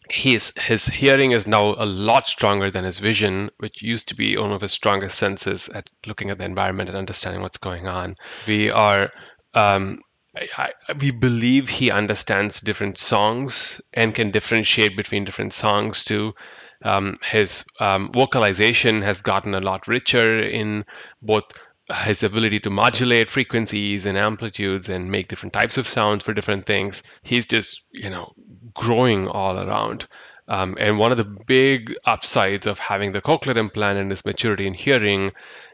His 0.10 0.54
his 0.58 0.86
hearing 0.88 1.32
is 1.32 1.48
now 1.48 1.76
a 1.78 1.86
lot 1.86 2.28
stronger 2.28 2.72
than 2.72 2.84
his 2.84 3.00
vision, 3.00 3.50
which 3.58 3.82
used 3.82 4.08
to 4.10 4.16
be 4.16 4.38
one 4.38 4.52
of 4.52 4.62
his 4.62 4.72
strongest 4.72 5.18
senses 5.18 5.70
at 5.70 5.90
looking 6.06 6.30
at 6.30 6.40
the 6.40 6.46
environment 6.46 6.90
and 6.90 6.98
understanding 6.98 7.42
what's 7.42 7.58
going 7.58 7.88
on. 7.88 8.16
We 8.48 8.70
are 8.72 9.12
um, 9.54 10.00
I, 10.58 10.72
we 11.00 11.12
believe 11.12 11.68
he 11.68 11.90
understands 11.90 12.62
different 12.62 12.98
songs 12.98 13.82
and 13.94 14.14
can 14.14 14.32
differentiate 14.32 14.96
between 14.96 15.26
different 15.26 15.54
songs 15.54 16.04
too. 16.04 16.34
Um, 16.84 17.16
his 17.24 17.66
um, 17.80 18.12
vocalization 18.14 19.02
has 19.02 19.22
gotten 19.22 19.54
a 19.54 19.60
lot 19.60 19.88
richer 19.88 20.40
in 20.40 20.86
both 21.22 21.46
his 22.04 22.22
ability 22.22 22.60
to 22.60 22.70
modulate 22.70 23.30
frequencies 23.30 24.06
and 24.06 24.18
amplitudes 24.18 24.90
and 24.90 25.10
make 25.10 25.30
different 25.30 25.54
types 25.54 25.78
of 25.78 25.88
sounds 25.88 26.24
for 26.24 26.34
different 26.34 26.66
things. 26.66 27.02
He's 27.24 27.46
just, 27.46 27.88
you 27.92 28.10
know, 28.10 28.34
growing 28.74 29.28
all 29.28 29.58
around. 29.58 30.06
Um, 30.50 30.78
and 30.80 31.00
one 31.00 31.12
of 31.12 31.18
the 31.18 31.36
big 31.46 31.94
upsides 32.06 32.68
of 32.68 32.80
having 32.80 33.12
the 33.12 33.22
cochlear 33.22 33.58
implant 33.58 34.00
and 34.00 34.12
this 34.12 34.26
maturity 34.26 34.68
in 34.68 34.74
hearing 34.74 35.32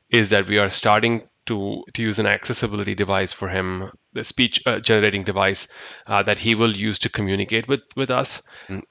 is 0.09 0.29
that 0.29 0.47
we 0.47 0.57
are 0.57 0.69
starting 0.69 1.23
to, 1.45 1.83
to 1.93 2.01
use 2.01 2.19
an 2.19 2.25
accessibility 2.25 2.95
device 2.95 3.33
for 3.33 3.49
him, 3.49 3.91
the 4.13 4.23
speech 4.23 4.61
uh, 4.65 4.79
generating 4.79 5.23
device 5.23 5.67
uh, 6.07 6.23
that 6.23 6.39
he 6.39 6.55
will 6.55 6.71
use 6.71 6.97
to 6.99 7.09
communicate 7.09 7.67
with, 7.67 7.81
with 7.95 8.09
us. 8.09 8.41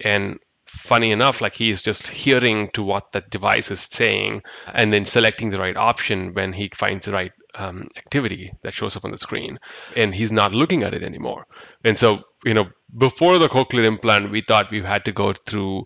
And 0.05 0.39
funny 0.73 1.11
enough, 1.11 1.41
like 1.41 1.55
he 1.55 1.71
is 1.71 1.83
just 1.83 2.09
hearing 2.09 2.71
to 2.71 2.83
what 2.83 3.13
that 3.13 3.31
device 3.31 3.71
is 3.71 3.81
saying 3.81 4.43
and 4.75 4.93
then 4.93 5.05
selecting 5.05 5.51
the 5.51 5.59
right 5.59 5.77
option 5.77 6.33
when 6.35 6.53
he 6.53 6.69
finds 6.75 7.05
the 7.05 7.13
right 7.13 7.33
um, 7.55 7.89
activity 7.99 8.53
that 8.63 8.73
shows 8.73 8.97
up 8.97 9.05
on 9.05 9.11
the 9.11 9.19
screen. 9.19 9.59
And 9.97 10.15
he's 10.15 10.33
not 10.33 10.53
looking 10.53 10.83
at 10.83 10.95
it 10.95 11.03
anymore. 11.03 11.47
And 11.85 11.97
so, 11.99 12.23
you 12.45 12.55
know, 12.55 12.69
before 12.97 13.39
the 13.39 13.49
cochlear 13.49 13.85
implant, 13.85 14.31
we 14.31 14.41
thought 14.41 14.71
we 14.71 14.81
had 14.81 15.05
to 15.05 15.13
go 15.13 15.35
through 15.35 15.85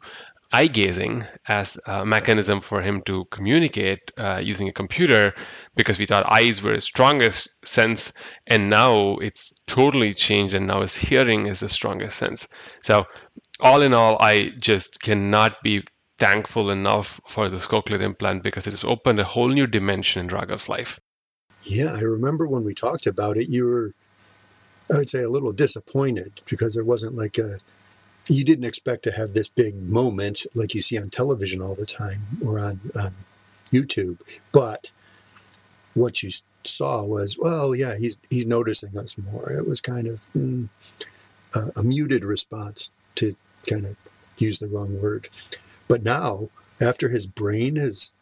eye 0.53 0.67
gazing 0.67 1.25
as 1.49 1.79
a 1.87 2.07
mechanism 2.07 2.61
for 2.61 2.81
him 2.81 3.03
to 3.03 3.25
communicate 3.27 4.13
uh, 4.17 4.41
using 4.43 4.69
a 4.69 4.73
computer 4.73 5.35
because 5.75 5.99
we 5.99 6.07
thought 6.07 6.31
eyes 6.31 6.63
were 6.63 6.73
his 6.73 6.85
strongest 6.85 7.49
sense 7.67 8.13
and 8.47 8.71
now 8.71 9.17
it's 9.17 9.53
totally 9.67 10.15
changed 10.15 10.55
and 10.55 10.67
now 10.67 10.83
his 10.83 10.97
hearing 10.97 11.47
is 11.47 11.61
the 11.61 11.69
strongest 11.69 12.17
sense. 12.17 12.47
So 12.83 13.05
all 13.61 13.83
in 13.83 13.95
all 13.95 14.19
i 14.21 14.51
just 14.59 15.01
cannot 15.01 15.63
be 15.63 15.83
thankful 16.19 16.71
enough 16.71 17.21
for 17.29 17.49
this 17.49 17.67
cochlear 17.67 18.01
implant 18.01 18.43
because 18.43 18.67
it 18.67 18.71
has 18.71 18.85
opened 18.85 19.21
a 19.21 19.25
whole 19.25 19.49
new 19.49 19.67
dimension 19.67 20.21
in 20.21 20.29
raghav's 20.29 20.69
life. 20.69 20.99
Yeah, 21.69 21.95
I 21.95 22.01
remember 22.01 22.47
when 22.47 22.65
we 22.65 22.75
talked 22.75 23.07
about 23.07 23.37
it, 23.37 23.49
you 23.49 23.65
were, 23.65 23.95
I 24.93 24.99
would 24.99 25.11
say, 25.11 25.23
a 25.23 25.29
little 25.29 25.53
disappointed 25.53 26.43
because 26.49 26.75
there 26.75 26.85
wasn't 26.85 27.15
like 27.15 27.39
a, 27.39 27.59
you 28.29 28.45
didn't 28.45 28.65
expect 28.65 29.05
to 29.05 29.13
have 29.13 29.35
this 29.35 29.49
big 29.49 29.77
moment 29.77 30.47
like 30.55 30.75
you 30.75 30.81
see 30.81 30.99
on 30.99 31.11
television 31.11 31.63
all 31.63 31.75
the 31.75 31.87
time 31.87 32.23
or 32.45 32.59
on, 32.59 32.81
on 32.99 33.13
YouTube. 33.71 34.19
But 34.53 34.91
what 35.95 36.23
you 36.23 36.31
saw 36.65 37.05
was, 37.05 37.39
well, 37.39 37.75
yeah, 37.75 37.95
he's 37.99 38.19
he's 38.31 38.47
noticing 38.47 38.97
us 38.99 39.17
more. 39.19 39.53
It 39.53 39.67
was 39.67 39.81
kind 39.81 40.07
of 40.07 40.15
mm, 40.37 40.69
a, 41.55 41.81
a 41.81 41.83
muted 41.83 42.25
response 42.25 42.91
to 43.17 43.35
kind 43.69 43.85
of 43.85 43.97
use 44.39 44.59
the 44.59 44.69
wrong 44.69 45.01
word. 45.01 45.29
But 45.89 46.03
now, 46.03 46.49
after 46.81 47.09
his 47.09 47.27
brain 47.27 47.77
has 47.77 48.13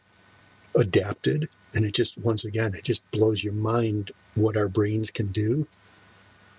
adapted, 0.75 1.49
and 1.73 1.85
it 1.85 1.93
just 1.93 2.17
once 2.17 2.45
again, 2.45 2.73
it 2.75 2.83
just 2.83 3.09
blows 3.11 3.43
your 3.43 3.53
mind 3.53 4.11
what 4.35 4.57
our 4.57 4.69
brains 4.69 5.11
can 5.11 5.31
do. 5.31 5.67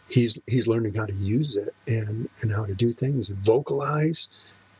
He's 0.08 0.38
he's 0.46 0.66
learning 0.66 0.94
how 0.94 1.06
to 1.06 1.14
use 1.14 1.56
it 1.56 1.74
and 1.86 2.28
and 2.42 2.52
how 2.52 2.64
to 2.64 2.74
do 2.74 2.92
things 2.92 3.28
and 3.28 3.38
vocalize. 3.44 4.28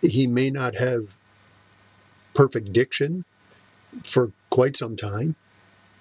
He 0.03 0.27
may 0.27 0.51
not 0.51 0.77
have 0.77 1.19
perfect 2.35 2.73
diction 2.73 3.25
for 4.05 4.31
quite 4.51 4.77
some 4.77 4.95
time, 4.95 5.35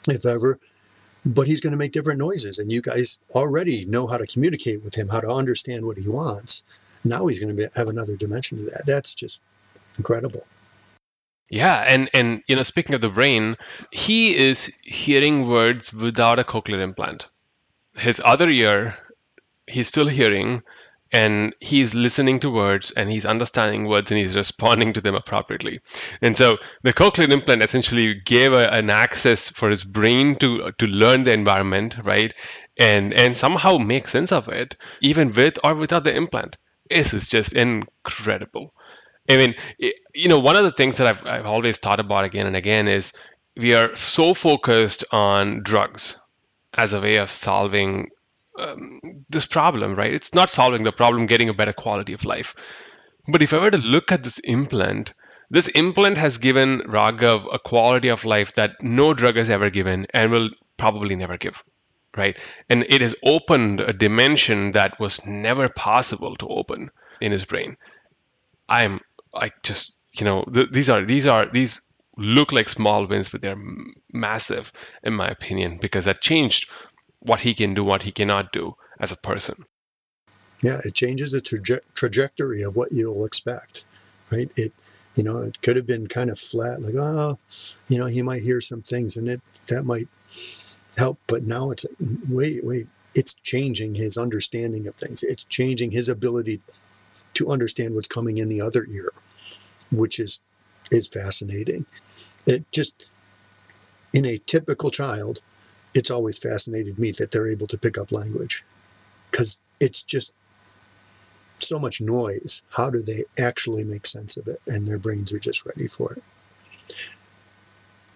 if 0.07 0.25
ever, 0.25 0.59
but 1.25 1.47
he's 1.47 1.61
going 1.61 1.71
to 1.71 1.77
make 1.77 1.91
different 1.91 2.19
noises. 2.19 2.59
And 2.59 2.71
you 2.71 2.81
guys 2.81 3.17
already 3.31 3.85
know 3.85 4.05
how 4.07 4.17
to 4.17 4.27
communicate 4.27 4.83
with 4.83 4.95
him, 4.95 5.09
how 5.09 5.21
to 5.21 5.29
understand 5.29 5.85
what 5.85 5.97
he 5.97 6.07
wants. 6.07 6.63
Now 7.03 7.27
he's 7.27 7.39
going 7.39 7.55
to 7.55 7.63
be, 7.63 7.67
have 7.75 7.87
another 7.87 8.15
dimension 8.15 8.57
to 8.57 8.63
that. 8.65 8.83
That's 8.85 9.13
just 9.13 9.41
incredible. 9.97 10.45
Yeah, 11.49 11.83
and 11.87 12.09
and 12.13 12.41
you 12.47 12.55
know, 12.55 12.63
speaking 12.63 12.95
of 12.95 13.01
the 13.01 13.09
brain, 13.09 13.55
he 13.91 14.35
is 14.35 14.65
hearing 14.83 15.47
words 15.47 15.93
without 15.93 16.39
a 16.39 16.43
cochlear 16.43 16.79
implant. 16.79 17.27
His 17.95 18.19
other 18.25 18.49
ear, 18.49 18.97
he's 19.67 19.87
still 19.87 20.07
hearing, 20.07 20.61
and 21.11 21.55
he's 21.61 21.95
listening 21.95 22.39
to 22.41 22.49
words 22.49 22.91
and 22.91 23.09
he's 23.09 23.25
understanding 23.25 23.87
words 23.87 24.11
and 24.11 24.19
he's 24.19 24.35
responding 24.35 24.91
to 24.93 25.01
them 25.01 25.15
appropriately. 25.15 25.79
And 26.21 26.35
so 26.35 26.57
the 26.83 26.93
cochlear 26.93 27.29
implant 27.31 27.63
essentially 27.63 28.15
gave 28.25 28.51
a, 28.53 28.67
an 28.73 28.89
access 28.89 29.49
for 29.49 29.69
his 29.69 29.83
brain 29.83 30.35
to 30.37 30.71
to 30.71 30.87
learn 30.87 31.23
the 31.23 31.31
environment, 31.31 31.97
right? 32.03 32.33
And 32.77 33.13
and 33.13 33.37
somehow 33.37 33.77
make 33.77 34.07
sense 34.07 34.31
of 34.31 34.49
it, 34.49 34.75
even 35.01 35.31
with 35.31 35.57
or 35.63 35.75
without 35.75 36.03
the 36.03 36.15
implant. 36.15 36.57
This 36.89 37.13
is 37.13 37.27
just 37.27 37.53
incredible. 37.53 38.73
I 39.29 39.37
mean, 39.37 39.55
you 40.13 40.29
know, 40.29 40.37
one 40.37 40.55
of 40.55 40.63
the 40.63 40.71
things 40.71 40.97
that 40.97 41.07
I've, 41.07 41.25
I've 41.25 41.47
always 41.47 41.77
thought 41.79 41.99
about 41.99 42.25
again 42.25 42.45
and 42.45 42.55
again 42.55 42.87
is 42.87 43.11
we 43.57 43.73
are 43.73 43.95
so 43.95 44.33
focused 44.33 45.03
on 45.11 45.63
drugs 45.63 46.19
as 46.75 46.93
a 46.93 47.01
way 47.01 47.15
of 47.15 47.31
solving 47.31 48.09
um, 48.59 48.99
this 49.29 49.45
problem, 49.45 49.95
right? 49.95 50.13
It's 50.13 50.33
not 50.33 50.49
solving 50.49 50.83
the 50.83 50.91
problem, 50.91 51.25
getting 51.25 51.49
a 51.49 51.53
better 51.53 51.73
quality 51.73 52.13
of 52.13 52.25
life. 52.25 52.55
But 53.27 53.41
if 53.41 53.53
I 53.53 53.59
were 53.59 53.71
to 53.71 53.77
look 53.77 54.11
at 54.11 54.23
this 54.23 54.39
implant, 54.39 55.13
this 55.49 55.67
implant 55.69 56.17
has 56.17 56.37
given 56.37 56.79
Raghav 56.81 57.45
a 57.53 57.59
quality 57.59 58.07
of 58.07 58.25
life 58.25 58.53
that 58.53 58.75
no 58.81 59.13
drug 59.13 59.37
has 59.37 59.49
ever 59.49 59.69
given 59.69 60.05
and 60.13 60.31
will 60.31 60.49
probably 60.77 61.15
never 61.15 61.37
give, 61.37 61.63
right? 62.17 62.37
And 62.69 62.85
it 62.89 63.01
has 63.01 63.15
opened 63.23 63.81
a 63.81 63.93
dimension 63.93 64.71
that 64.71 64.99
was 64.99 65.25
never 65.25 65.69
possible 65.69 66.35
to 66.37 66.47
open 66.47 66.89
in 67.21 67.31
his 67.31 67.45
brain. 67.45 67.77
I'm 68.69 68.99
I 69.33 69.51
just 69.63 69.97
you 70.19 70.25
know 70.25 70.43
th- 70.53 70.71
these 70.71 70.89
are 70.89 71.05
these 71.05 71.27
are 71.27 71.45
these 71.47 71.81
look 72.17 72.51
like 72.51 72.69
small 72.69 73.05
wins, 73.05 73.29
but 73.29 73.41
they're 73.41 73.61
massive 74.13 74.71
in 75.03 75.13
my 75.13 75.27
opinion 75.27 75.77
because 75.81 76.05
that 76.05 76.21
changed 76.21 76.69
what 77.25 77.41
he 77.41 77.53
can 77.53 77.73
do, 77.73 77.83
what 77.83 78.03
he 78.03 78.11
cannot 78.11 78.51
do 78.51 78.75
as 78.99 79.11
a 79.11 79.17
person. 79.17 79.65
Yeah, 80.61 80.79
it 80.85 80.93
changes 80.93 81.31
the 81.31 81.41
traje- 81.41 81.81
trajectory 81.93 82.61
of 82.61 82.75
what 82.75 82.91
you'll 82.91 83.25
expect, 83.25 83.83
right? 84.31 84.49
It 84.55 84.73
you 85.15 85.23
know 85.23 85.39
it 85.39 85.61
could 85.61 85.75
have 85.75 85.87
been 85.87 86.07
kind 86.07 86.29
of 86.29 86.39
flat, 86.39 86.81
like 86.81 86.95
oh, 86.95 87.37
you 87.87 87.97
know 87.97 88.07
he 88.07 88.21
might 88.21 88.43
hear 88.43 88.61
some 88.61 88.81
things 88.81 89.17
and 89.17 89.27
it 89.27 89.41
that 89.67 89.83
might 89.85 90.07
help, 90.97 91.19
but 91.27 91.43
now 91.43 91.71
it's 91.71 91.85
wait 92.29 92.63
wait 92.63 92.87
it's 93.13 93.33
changing 93.33 93.95
his 93.95 94.17
understanding 94.17 94.87
of 94.87 94.95
things. 94.95 95.23
It's 95.23 95.43
changing 95.45 95.91
his 95.91 96.09
ability 96.09 96.61
to 97.33 97.49
understand 97.49 97.95
what's 97.95 98.07
coming 98.07 98.37
in 98.37 98.49
the 98.49 98.61
other 98.61 98.85
ear 98.89 99.11
which 99.91 100.19
is 100.19 100.41
is 100.91 101.07
fascinating. 101.07 101.85
It 102.45 102.71
just 102.71 103.09
in 104.13 104.25
a 104.25 104.37
typical 104.37 104.91
child, 104.91 105.41
it's 105.95 106.11
always 106.11 106.37
fascinated 106.37 106.99
me 106.99 107.11
that 107.11 107.31
they're 107.31 107.47
able 107.47 107.67
to 107.67 107.77
pick 107.77 107.97
up 107.97 108.11
language 108.11 108.63
because 109.31 109.61
it's 109.79 110.03
just 110.03 110.33
so 111.57 111.79
much 111.79 112.01
noise. 112.01 112.61
How 112.71 112.89
do 112.89 113.01
they 113.01 113.23
actually 113.39 113.85
make 113.85 114.05
sense 114.05 114.35
of 114.35 114.45
it? 114.47 114.57
And 114.67 114.87
their 114.87 114.99
brains 114.99 115.31
are 115.31 115.39
just 115.39 115.65
ready 115.65 115.87
for 115.87 116.13
it. 116.13 116.23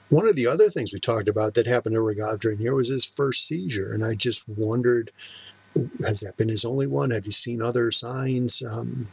One 0.10 0.28
of 0.28 0.36
the 0.36 0.48
other 0.48 0.70
things 0.70 0.92
we 0.92 1.00
talked 1.00 1.30
about 1.30 1.54
that 1.54 1.68
happened 1.68 1.94
to 1.96 2.02
Raghav 2.02 2.40
during 2.40 2.58
here 2.58 2.76
was 2.76 2.90
his 2.90 3.06
first 3.06 3.48
seizure. 3.48 3.94
And 3.94 4.04
I 4.04 4.16
just 4.16 4.48
wondered, 4.50 5.12
has 6.02 6.20
that 6.20 6.36
been 6.36 6.50
his 6.50 6.66
only 6.66 6.88
one? 6.88 7.12
Have 7.12 7.26
you 7.26 7.32
seen 7.32 7.62
other 7.62 7.92
signs? 7.92 8.62
Um, 8.62 9.08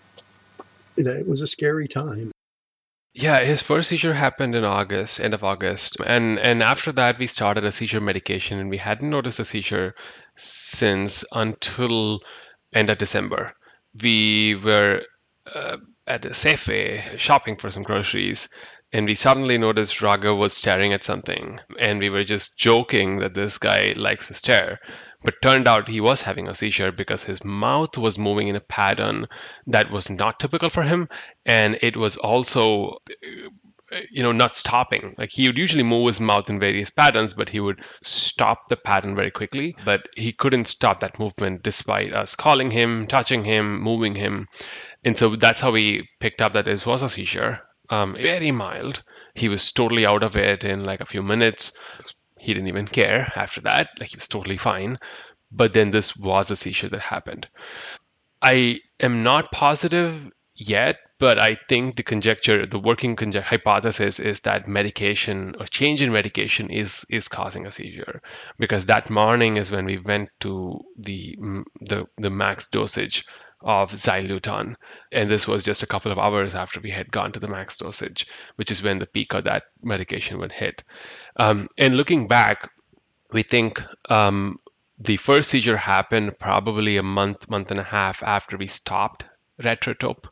it 0.96 1.28
was 1.28 1.42
a 1.42 1.46
scary 1.46 1.86
time. 1.86 2.32
Yeah, 3.18 3.44
his 3.44 3.62
first 3.62 3.88
seizure 3.88 4.12
happened 4.12 4.54
in 4.54 4.62
August, 4.62 5.20
end 5.20 5.32
of 5.32 5.42
August. 5.42 5.96
And 6.04 6.38
and 6.38 6.62
after 6.62 6.92
that 6.92 7.18
we 7.18 7.26
started 7.26 7.64
a 7.64 7.72
seizure 7.72 8.00
medication 8.00 8.58
and 8.58 8.68
we 8.68 8.76
hadn't 8.76 9.08
noticed 9.08 9.40
a 9.40 9.44
seizure 9.44 9.94
since 10.36 11.24
until 11.32 12.20
end 12.74 12.90
of 12.90 12.98
December. 12.98 13.54
We 14.02 14.56
were 14.56 15.02
uh, 15.54 15.78
at 16.06 16.26
a 16.26 16.30
Safeway 16.30 17.18
shopping 17.18 17.56
for 17.56 17.70
some 17.70 17.82
groceries 17.82 18.48
and 18.92 19.06
we 19.06 19.14
suddenly 19.14 19.56
noticed 19.56 20.02
Raga 20.02 20.34
was 20.34 20.52
staring 20.52 20.92
at 20.92 21.02
something 21.02 21.58
and 21.78 21.98
we 22.00 22.10
were 22.10 22.24
just 22.24 22.58
joking 22.58 23.18
that 23.20 23.32
this 23.32 23.56
guy 23.56 23.94
likes 23.96 24.28
to 24.28 24.34
stare 24.34 24.78
but 25.22 25.40
turned 25.42 25.66
out 25.68 25.88
he 25.88 26.00
was 26.00 26.22
having 26.22 26.48
a 26.48 26.54
seizure 26.54 26.92
because 26.92 27.24
his 27.24 27.44
mouth 27.44 27.96
was 27.98 28.18
moving 28.18 28.48
in 28.48 28.56
a 28.56 28.60
pattern 28.60 29.26
that 29.66 29.90
was 29.90 30.10
not 30.10 30.38
typical 30.40 30.70
for 30.70 30.82
him. 30.82 31.08
And 31.44 31.78
it 31.82 31.96
was 31.96 32.16
also 32.16 32.98
you 34.10 34.22
know 34.22 34.32
not 34.32 34.56
stopping. 34.56 35.14
Like 35.16 35.30
he 35.30 35.46
would 35.46 35.58
usually 35.58 35.82
move 35.82 36.08
his 36.08 36.20
mouth 36.20 36.50
in 36.50 36.58
various 36.58 36.90
patterns 36.90 37.34
but 37.34 37.48
he 37.48 37.60
would 37.60 37.80
stop 38.02 38.68
the 38.68 38.76
pattern 38.76 39.14
very 39.14 39.30
quickly. 39.30 39.76
But 39.84 40.08
he 40.16 40.32
couldn't 40.32 40.66
stop 40.66 41.00
that 41.00 41.18
movement 41.18 41.62
despite 41.62 42.12
us 42.12 42.34
calling 42.34 42.70
him 42.70 43.06
touching 43.06 43.44
him 43.44 43.80
moving 43.80 44.14
him. 44.14 44.48
And 45.04 45.16
so 45.16 45.36
that's 45.36 45.60
how 45.60 45.70
we 45.70 46.08
picked 46.20 46.42
up 46.42 46.52
that 46.52 46.64
this 46.64 46.86
was 46.86 47.02
a 47.02 47.08
seizure. 47.08 47.60
Um, 47.88 48.14
very 48.14 48.50
mild. 48.50 49.04
He 49.34 49.48
was 49.48 49.70
totally 49.70 50.04
out 50.04 50.24
of 50.24 50.36
it 50.36 50.64
in 50.64 50.84
like 50.84 51.00
a 51.00 51.06
few 51.06 51.22
minutes 51.22 51.72
he 52.46 52.54
didn't 52.54 52.68
even 52.68 52.86
care 52.86 53.32
after 53.34 53.60
that. 53.62 53.88
Like 53.98 54.10
he 54.10 54.16
was 54.16 54.28
totally 54.28 54.56
fine. 54.56 54.96
But 55.50 55.72
then 55.72 55.90
this 55.90 56.16
was 56.16 56.50
a 56.50 56.56
seizure 56.56 56.88
that 56.88 57.00
happened. 57.00 57.48
I 58.40 58.80
am 59.00 59.22
not 59.22 59.50
positive 59.50 60.30
yet, 60.54 60.98
but 61.18 61.38
I 61.38 61.56
think 61.68 61.96
the 61.96 62.02
conjecture, 62.02 62.64
the 62.66 62.78
working 62.78 63.16
conjecture, 63.16 63.48
hypothesis 63.48 64.20
is 64.20 64.40
that 64.40 64.68
medication 64.68 65.56
or 65.58 65.66
change 65.66 66.02
in 66.02 66.12
medication 66.12 66.70
is 66.70 67.04
is 67.10 67.26
causing 67.28 67.66
a 67.66 67.70
seizure 67.70 68.20
because 68.58 68.86
that 68.86 69.10
morning 69.10 69.56
is 69.56 69.72
when 69.72 69.86
we 69.86 69.98
went 69.98 70.28
to 70.40 70.78
the 70.96 71.36
the 71.80 72.06
the 72.18 72.30
max 72.30 72.68
dosage 72.68 73.24
of 73.62 73.90
zileuton 73.92 74.74
and 75.12 75.30
this 75.30 75.48
was 75.48 75.64
just 75.64 75.82
a 75.82 75.86
couple 75.86 76.12
of 76.12 76.18
hours 76.18 76.54
after 76.54 76.80
we 76.80 76.90
had 76.90 77.10
gone 77.10 77.32
to 77.32 77.40
the 77.40 77.48
max 77.48 77.76
dosage 77.78 78.26
which 78.56 78.70
is 78.70 78.82
when 78.82 78.98
the 78.98 79.06
peak 79.06 79.32
of 79.34 79.44
that 79.44 79.64
medication 79.82 80.38
would 80.38 80.52
hit 80.52 80.84
um, 81.36 81.66
and 81.78 81.96
looking 81.96 82.28
back 82.28 82.68
we 83.32 83.42
think 83.42 83.82
um, 84.10 84.56
the 84.98 85.16
first 85.16 85.50
seizure 85.50 85.76
happened 85.76 86.38
probably 86.38 86.96
a 86.96 87.02
month, 87.02 87.48
month 87.50 87.70
and 87.70 87.80
a 87.80 87.84
half 87.84 88.22
after 88.22 88.56
we 88.56 88.66
stopped 88.66 89.24
retrotope. 89.62 90.26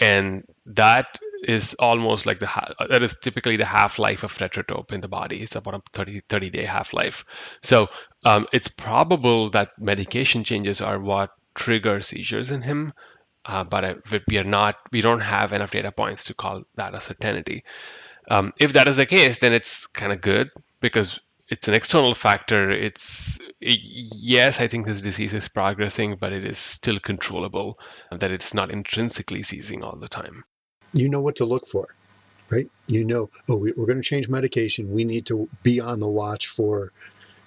And 0.00 0.44
that 0.66 1.18
is 1.44 1.74
almost 1.74 2.26
like 2.26 2.40
the 2.40 2.50
that 2.88 3.02
is 3.02 3.16
typically 3.20 3.56
the 3.56 3.64
half 3.64 3.98
life 3.98 4.22
of 4.22 4.36
retrotope 4.38 4.92
in 4.92 5.00
the 5.00 5.08
body. 5.08 5.40
It's 5.40 5.56
about 5.56 5.74
a 5.74 5.82
30, 5.92 6.20
30 6.28 6.50
day 6.50 6.64
half 6.64 6.92
life. 6.92 7.24
So 7.62 7.88
um, 8.24 8.46
it's 8.52 8.68
probable 8.68 9.50
that 9.50 9.70
medication 9.78 10.44
changes 10.44 10.80
are 10.80 11.00
what 11.00 11.30
trigger 11.58 12.00
seizures 12.00 12.50
in 12.50 12.62
him. 12.62 12.92
Uh, 13.44 13.64
but 13.64 13.84
we 14.28 14.38
are 14.38 14.44
not, 14.44 14.76
we 14.92 15.00
don't 15.00 15.20
have 15.20 15.52
enough 15.52 15.70
data 15.70 15.90
points 15.90 16.22
to 16.24 16.34
call 16.34 16.62
that 16.74 16.94
a 16.94 17.00
certainty. 17.00 17.62
Um, 18.30 18.52
if 18.60 18.72
that 18.74 18.88
is 18.88 18.96
the 18.96 19.06
case, 19.06 19.38
then 19.38 19.52
it's 19.52 19.86
kind 19.86 20.12
of 20.12 20.20
good 20.20 20.50
because 20.80 21.20
it's 21.48 21.66
an 21.66 21.74
external 21.74 22.14
factor. 22.14 22.68
It's 22.70 23.40
yes, 23.60 24.60
I 24.60 24.66
think 24.68 24.84
this 24.84 25.00
disease 25.00 25.32
is 25.32 25.48
progressing, 25.48 26.16
but 26.20 26.32
it 26.32 26.44
is 26.44 26.58
still 26.58 26.98
controllable. 27.00 27.78
That 28.12 28.30
it's 28.30 28.52
not 28.52 28.70
intrinsically 28.70 29.42
seizing 29.42 29.82
all 29.82 29.96
the 29.96 30.08
time. 30.08 30.44
You 30.92 31.08
know 31.08 31.22
what 31.22 31.36
to 31.36 31.46
look 31.46 31.64
for, 31.64 31.86
right? 32.52 32.68
You 32.86 33.02
know, 33.02 33.30
oh, 33.48 33.58
we're 33.58 33.86
going 33.86 34.02
to 34.02 34.10
change 34.12 34.28
medication. 34.28 34.92
We 34.92 35.04
need 35.04 35.24
to 35.26 35.48
be 35.62 35.80
on 35.80 36.00
the 36.00 36.08
watch 36.08 36.46
for 36.46 36.92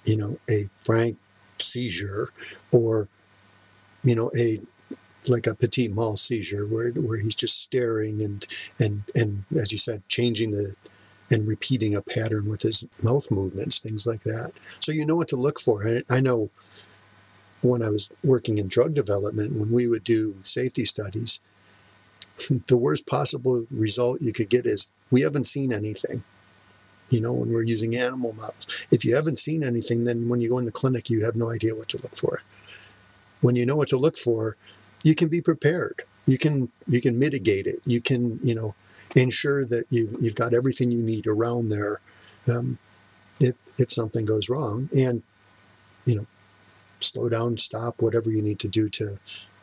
you 0.04 0.16
know, 0.16 0.38
a 0.50 0.64
frank 0.84 1.16
seizure 1.58 2.28
or, 2.72 3.08
you 4.04 4.14
know, 4.14 4.30
a 4.36 4.60
like 5.28 5.46
a 5.46 5.54
petit 5.54 5.88
mal 5.88 6.16
seizure 6.16 6.66
where 6.66 6.90
where 6.90 7.18
he's 7.18 7.34
just 7.34 7.60
staring 7.60 8.22
and 8.22 8.46
and 8.80 9.02
and 9.14 9.44
as 9.58 9.72
you 9.72 9.78
said, 9.78 10.02
changing 10.08 10.50
the 10.50 10.74
and 11.30 11.48
repeating 11.48 11.94
a 11.94 12.02
pattern 12.02 12.48
with 12.48 12.62
his 12.62 12.84
mouth 13.02 13.30
movements, 13.30 13.78
things 13.78 14.06
like 14.06 14.20
that. 14.22 14.52
So 14.62 14.92
you 14.92 15.06
know 15.06 15.16
what 15.16 15.28
to 15.28 15.36
look 15.36 15.58
for. 15.58 15.86
I, 15.86 16.02
I 16.10 16.20
know 16.20 16.50
when 17.62 17.82
I 17.82 17.88
was 17.88 18.10
working 18.22 18.58
in 18.58 18.68
drug 18.68 18.94
development, 18.94 19.52
when 19.52 19.70
we 19.70 19.86
would 19.86 20.04
do 20.04 20.36
safety 20.42 20.84
studies, 20.84 21.40
the 22.68 22.76
worst 22.76 23.06
possible 23.06 23.66
result 23.70 24.20
you 24.20 24.32
could 24.32 24.50
get 24.50 24.66
is 24.66 24.88
we 25.10 25.22
haven't 25.22 25.46
seen 25.46 25.72
anything. 25.72 26.24
You 27.08 27.20
know, 27.20 27.32
when 27.32 27.52
we're 27.52 27.62
using 27.62 27.94
animal 27.94 28.32
models. 28.32 28.88
If 28.90 29.04
you 29.04 29.14
haven't 29.14 29.38
seen 29.38 29.62
anything, 29.62 30.04
then 30.04 30.28
when 30.28 30.40
you 30.40 30.48
go 30.48 30.58
in 30.58 30.64
the 30.64 30.72
clinic, 30.72 31.10
you 31.10 31.24
have 31.24 31.36
no 31.36 31.50
idea 31.50 31.74
what 31.74 31.88
to 31.90 31.98
look 31.98 32.16
for. 32.16 32.40
When 33.42 33.54
you 33.54 33.66
know 33.66 33.76
what 33.76 33.88
to 33.88 33.98
look 33.98 34.16
for, 34.16 34.56
you 35.04 35.14
can 35.14 35.28
be 35.28 35.42
prepared. 35.42 36.02
You 36.26 36.38
can 36.38 36.70
you 36.88 37.00
can 37.00 37.18
mitigate 37.18 37.66
it. 37.66 37.80
You 37.84 38.00
can, 38.00 38.38
you 38.42 38.54
know, 38.54 38.74
ensure 39.14 39.64
that 39.66 39.84
you've, 39.90 40.14
you've 40.20 40.34
got 40.34 40.54
everything 40.54 40.90
you 40.90 41.02
need 41.02 41.26
around 41.26 41.68
there 41.68 42.00
um, 42.48 42.78
if, 43.40 43.56
if 43.78 43.90
something 43.90 44.24
goes 44.24 44.48
wrong. 44.48 44.88
And, 44.96 45.22
you 46.06 46.16
know, 46.16 46.26
slow 47.00 47.28
down, 47.28 47.56
stop, 47.58 48.00
whatever 48.00 48.30
you 48.30 48.42
need 48.42 48.58
to 48.60 48.68
do 48.68 48.88
to 48.88 49.18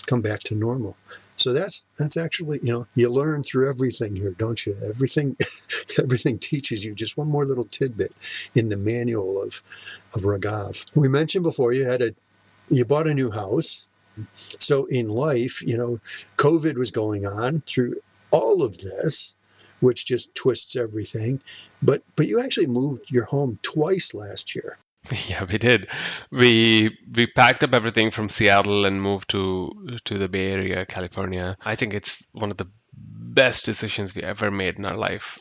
come 0.05 0.21
back 0.21 0.39
to 0.41 0.55
normal. 0.55 0.97
So 1.35 1.53
that's 1.53 1.85
that's 1.97 2.17
actually 2.17 2.59
you 2.63 2.73
know 2.73 2.87
you 2.95 3.09
learn 3.09 3.43
through 3.43 3.69
everything 3.69 4.17
here, 4.17 4.31
don't 4.31 4.65
you? 4.65 4.75
Everything 4.89 5.37
everything 5.99 6.37
teaches 6.37 6.83
you 6.83 6.93
just 6.93 7.17
one 7.17 7.29
more 7.29 7.45
little 7.45 7.63
tidbit 7.63 8.11
in 8.53 8.67
the 8.69 8.75
manual 8.75 9.41
of 9.41 9.61
of 10.13 10.23
Raghav. 10.23 10.85
We 10.95 11.07
mentioned 11.07 11.43
before 11.43 11.71
you 11.71 11.85
had 11.85 12.01
a 12.01 12.11
you 12.69 12.85
bought 12.85 13.07
a 13.07 13.13
new 13.13 13.31
house. 13.31 13.87
So 14.35 14.85
in 14.85 15.07
life, 15.07 15.65
you 15.65 15.77
know, 15.77 15.99
COVID 16.37 16.75
was 16.75 16.91
going 16.91 17.25
on 17.25 17.61
through 17.61 17.95
all 18.31 18.63
of 18.63 18.79
this 18.79 19.35
which 19.79 20.05
just 20.05 20.35
twists 20.35 20.75
everything. 20.75 21.41
But 21.81 22.03
but 22.15 22.27
you 22.27 22.41
actually 22.41 22.67
moved 22.67 23.11
your 23.11 23.25
home 23.25 23.59
twice 23.61 24.13
last 24.13 24.55
year. 24.55 24.77
Yeah, 25.27 25.45
we 25.45 25.57
did. 25.57 25.87
We 26.31 26.95
we 27.15 27.25
packed 27.27 27.63
up 27.63 27.73
everything 27.73 28.11
from 28.11 28.29
Seattle 28.29 28.85
and 28.85 29.01
moved 29.01 29.29
to 29.29 29.71
to 30.05 30.17
the 30.17 30.27
Bay 30.27 30.51
Area, 30.51 30.85
California. 30.85 31.55
I 31.63 31.75
think 31.75 31.93
it's 31.93 32.27
one 32.33 32.51
of 32.51 32.57
the 32.57 32.69
best 32.93 33.65
decisions 33.65 34.13
we 34.13 34.23
ever 34.23 34.51
made 34.51 34.77
in 34.77 34.85
our 34.85 34.97
life 34.97 35.39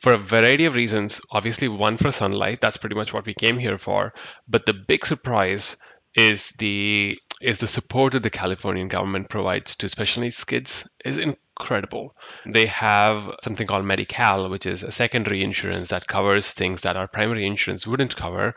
for 0.00 0.12
a 0.14 0.18
variety 0.18 0.64
of 0.64 0.74
reasons. 0.74 1.20
Obviously, 1.30 1.68
one 1.68 1.96
for 1.96 2.10
sunlight, 2.10 2.60
that's 2.60 2.78
pretty 2.78 2.96
much 2.96 3.12
what 3.12 3.26
we 3.26 3.34
came 3.34 3.58
here 3.58 3.78
for. 3.78 4.14
But 4.48 4.66
the 4.66 4.72
big 4.72 5.06
surprise 5.06 5.76
is 6.14 6.50
the 6.58 7.18
is 7.40 7.58
the 7.58 7.66
support 7.66 8.12
that 8.12 8.22
the 8.22 8.30
Californian 8.30 8.88
government 8.88 9.28
provides 9.28 9.74
to 9.76 9.88
special 9.88 10.22
needs 10.22 10.44
kids 10.44 10.88
is 11.04 11.18
incredible. 11.18 12.14
They 12.46 12.66
have 12.66 13.34
something 13.40 13.66
called 13.66 13.84
Medi-Cal, 13.84 14.48
which 14.48 14.64
is 14.66 14.82
a 14.82 14.90
secondary 14.90 15.42
insurance 15.42 15.90
that 15.90 16.06
covers 16.06 16.52
things 16.52 16.82
that 16.82 16.96
our 16.96 17.06
primary 17.06 17.46
insurance 17.46 17.86
wouldn't 17.86 18.16
cover. 18.16 18.54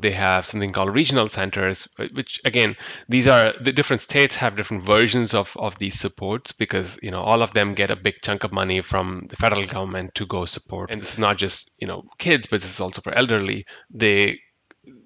They 0.00 0.10
have 0.12 0.46
something 0.46 0.72
called 0.72 0.94
regional 0.94 1.28
centers, 1.28 1.86
which 2.12 2.40
again, 2.44 2.76
these 3.08 3.28
are 3.28 3.54
the 3.60 3.72
different 3.72 4.02
states 4.02 4.36
have 4.36 4.56
different 4.56 4.82
versions 4.82 5.32
of, 5.32 5.56
of 5.58 5.78
these 5.78 5.98
supports 5.98 6.50
because 6.50 6.98
you 7.02 7.10
know 7.10 7.22
all 7.22 7.42
of 7.42 7.52
them 7.52 7.74
get 7.74 7.90
a 7.90 7.96
big 7.96 8.16
chunk 8.22 8.42
of 8.44 8.52
money 8.52 8.80
from 8.80 9.26
the 9.28 9.36
federal 9.36 9.66
government 9.66 10.14
to 10.16 10.26
go 10.26 10.44
support. 10.44 10.90
And 10.90 11.00
this 11.00 11.12
is 11.12 11.18
not 11.18 11.36
just 11.36 11.70
you 11.78 11.86
know 11.86 12.02
kids, 12.18 12.46
but 12.46 12.62
this 12.62 12.70
is 12.70 12.80
also 12.80 13.00
for 13.00 13.14
elderly. 13.14 13.64
They 13.92 14.40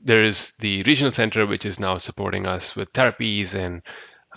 there 0.02 0.24
is 0.24 0.56
the 0.56 0.82
regional 0.84 1.12
center, 1.12 1.46
which 1.46 1.66
is 1.66 1.80
now 1.80 1.98
supporting 1.98 2.46
us 2.46 2.74
with 2.74 2.92
therapies, 2.92 3.54
and 3.54 3.82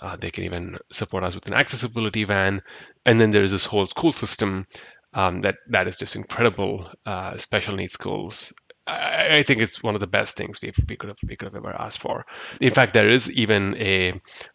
uh, 0.00 0.16
they 0.16 0.30
can 0.30 0.44
even 0.44 0.78
support 0.90 1.24
us 1.24 1.34
with 1.34 1.46
an 1.46 1.54
accessibility 1.54 2.24
van. 2.24 2.60
And 3.06 3.20
then 3.20 3.30
there's 3.30 3.50
this 3.50 3.64
whole 3.64 3.86
school 3.86 4.12
system 4.12 4.66
um, 5.14 5.40
that 5.42 5.56
that 5.68 5.86
is 5.86 5.96
just 5.96 6.16
incredible. 6.16 6.88
Uh, 7.06 7.36
special 7.36 7.76
needs 7.76 7.92
schools. 7.94 8.52
I, 8.86 9.38
I, 9.38 9.42
think 9.44 9.60
it's 9.60 9.82
one 9.82 9.94
of 9.94 10.00
the 10.00 10.06
best 10.08 10.36
things 10.36 10.60
we 10.60 10.72
we 10.88 10.96
could 10.96 11.08
have 11.08 11.18
we 11.28 11.36
could 11.36 11.46
have 11.46 11.54
ever 11.56 11.72
asked 11.80 12.00
for. 12.00 12.26
In 12.60 12.72
fact, 12.72 12.94
there 12.94 13.08
is 13.08 13.30
even 13.30 13.76
a 13.78 14.12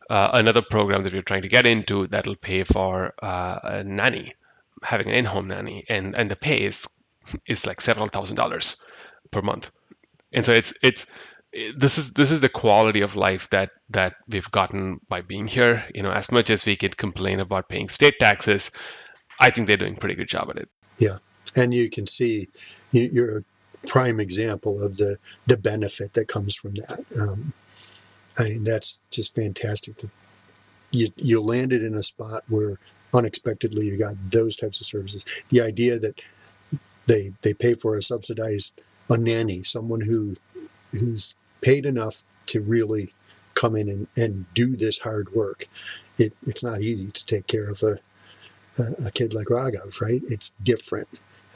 uh, 0.09 0.29
another 0.33 0.61
program 0.61 1.03
that 1.03 1.13
we're 1.13 1.21
trying 1.21 1.43
to 1.43 1.47
get 1.47 1.65
into 1.65 2.07
that'll 2.07 2.35
pay 2.35 2.63
for 2.63 3.13
uh, 3.23 3.59
a 3.63 3.83
nanny, 3.83 4.33
having 4.83 5.07
an 5.07 5.13
in-home 5.13 5.47
nanny, 5.47 5.85
and 5.89 6.15
and 6.15 6.29
the 6.29 6.35
pay 6.35 6.61
is 6.61 6.87
is 7.45 7.65
like 7.65 7.79
several 7.81 8.07
thousand 8.07 8.35
dollars 8.35 8.77
per 9.31 9.41
month 9.41 9.71
and 10.33 10.45
so 10.45 10.53
it's 10.53 10.73
it's 10.83 11.05
this 11.77 11.97
is 11.97 12.13
this 12.13 12.31
is 12.31 12.41
the 12.41 12.49
quality 12.49 13.01
of 13.01 13.15
life 13.15 13.49
that 13.49 13.71
that 13.89 14.15
we've 14.27 14.51
gotten 14.51 14.99
by 15.07 15.21
being 15.21 15.47
here. 15.47 15.85
You 15.93 16.03
know 16.03 16.11
as 16.11 16.31
much 16.31 16.49
as 16.49 16.65
we 16.65 16.75
could 16.75 16.97
complain 16.97 17.39
about 17.39 17.69
paying 17.69 17.89
state 17.89 18.15
taxes 18.19 18.71
i 19.39 19.49
think 19.49 19.67
they're 19.67 19.77
doing 19.77 19.95
a 19.95 19.99
pretty 19.99 20.15
good 20.15 20.27
job 20.27 20.49
at 20.49 20.57
it. 20.57 20.69
Yeah. 20.97 21.17
And 21.55 21.73
you 21.73 21.89
can 21.89 22.07
see 22.07 22.47
you're 22.91 23.39
a 23.39 23.41
prime 23.87 24.19
example 24.19 24.83
of 24.83 24.97
the 24.97 25.17
the 25.45 25.57
benefit 25.57 26.13
that 26.13 26.27
comes 26.27 26.55
from 26.55 26.75
that. 26.75 27.05
Um, 27.21 27.53
i 28.39 28.43
mean 28.43 28.63
that's 28.63 29.01
just 29.11 29.35
fantastic 29.35 29.97
that 29.97 30.11
you 30.91 31.07
you 31.15 31.41
landed 31.41 31.83
in 31.83 31.95
a 31.95 32.03
spot 32.03 32.43
where 32.47 32.79
unexpectedly 33.13 33.85
you 33.85 33.97
got 33.97 34.15
those 34.31 34.55
types 34.55 34.79
of 34.79 34.85
services. 34.85 35.25
The 35.49 35.61
idea 35.61 35.99
that 35.99 36.21
they 37.07 37.31
they 37.41 37.53
pay 37.53 37.73
for 37.73 37.95
a 37.95 38.01
subsidized 38.01 38.79
a 39.09 39.17
nanny, 39.17 39.63
someone 39.63 40.01
who 40.01 40.35
who's 40.91 41.35
paid 41.61 41.85
enough 41.85 42.23
to 42.47 42.61
really 42.61 43.13
come 43.53 43.75
in 43.75 43.89
and, 43.89 44.07
and 44.15 44.53
do 44.53 44.75
this 44.75 44.99
hard 44.99 45.29
work. 45.33 45.65
It, 46.17 46.33
it's 46.45 46.63
not 46.63 46.81
easy 46.81 47.11
to 47.11 47.25
take 47.25 47.47
care 47.47 47.69
of 47.69 47.83
a, 47.83 47.97
a, 48.81 49.07
a 49.07 49.11
kid 49.11 49.33
like 49.33 49.47
Raghav, 49.47 49.99
right? 50.01 50.21
It's 50.27 50.49
different. 50.63 51.07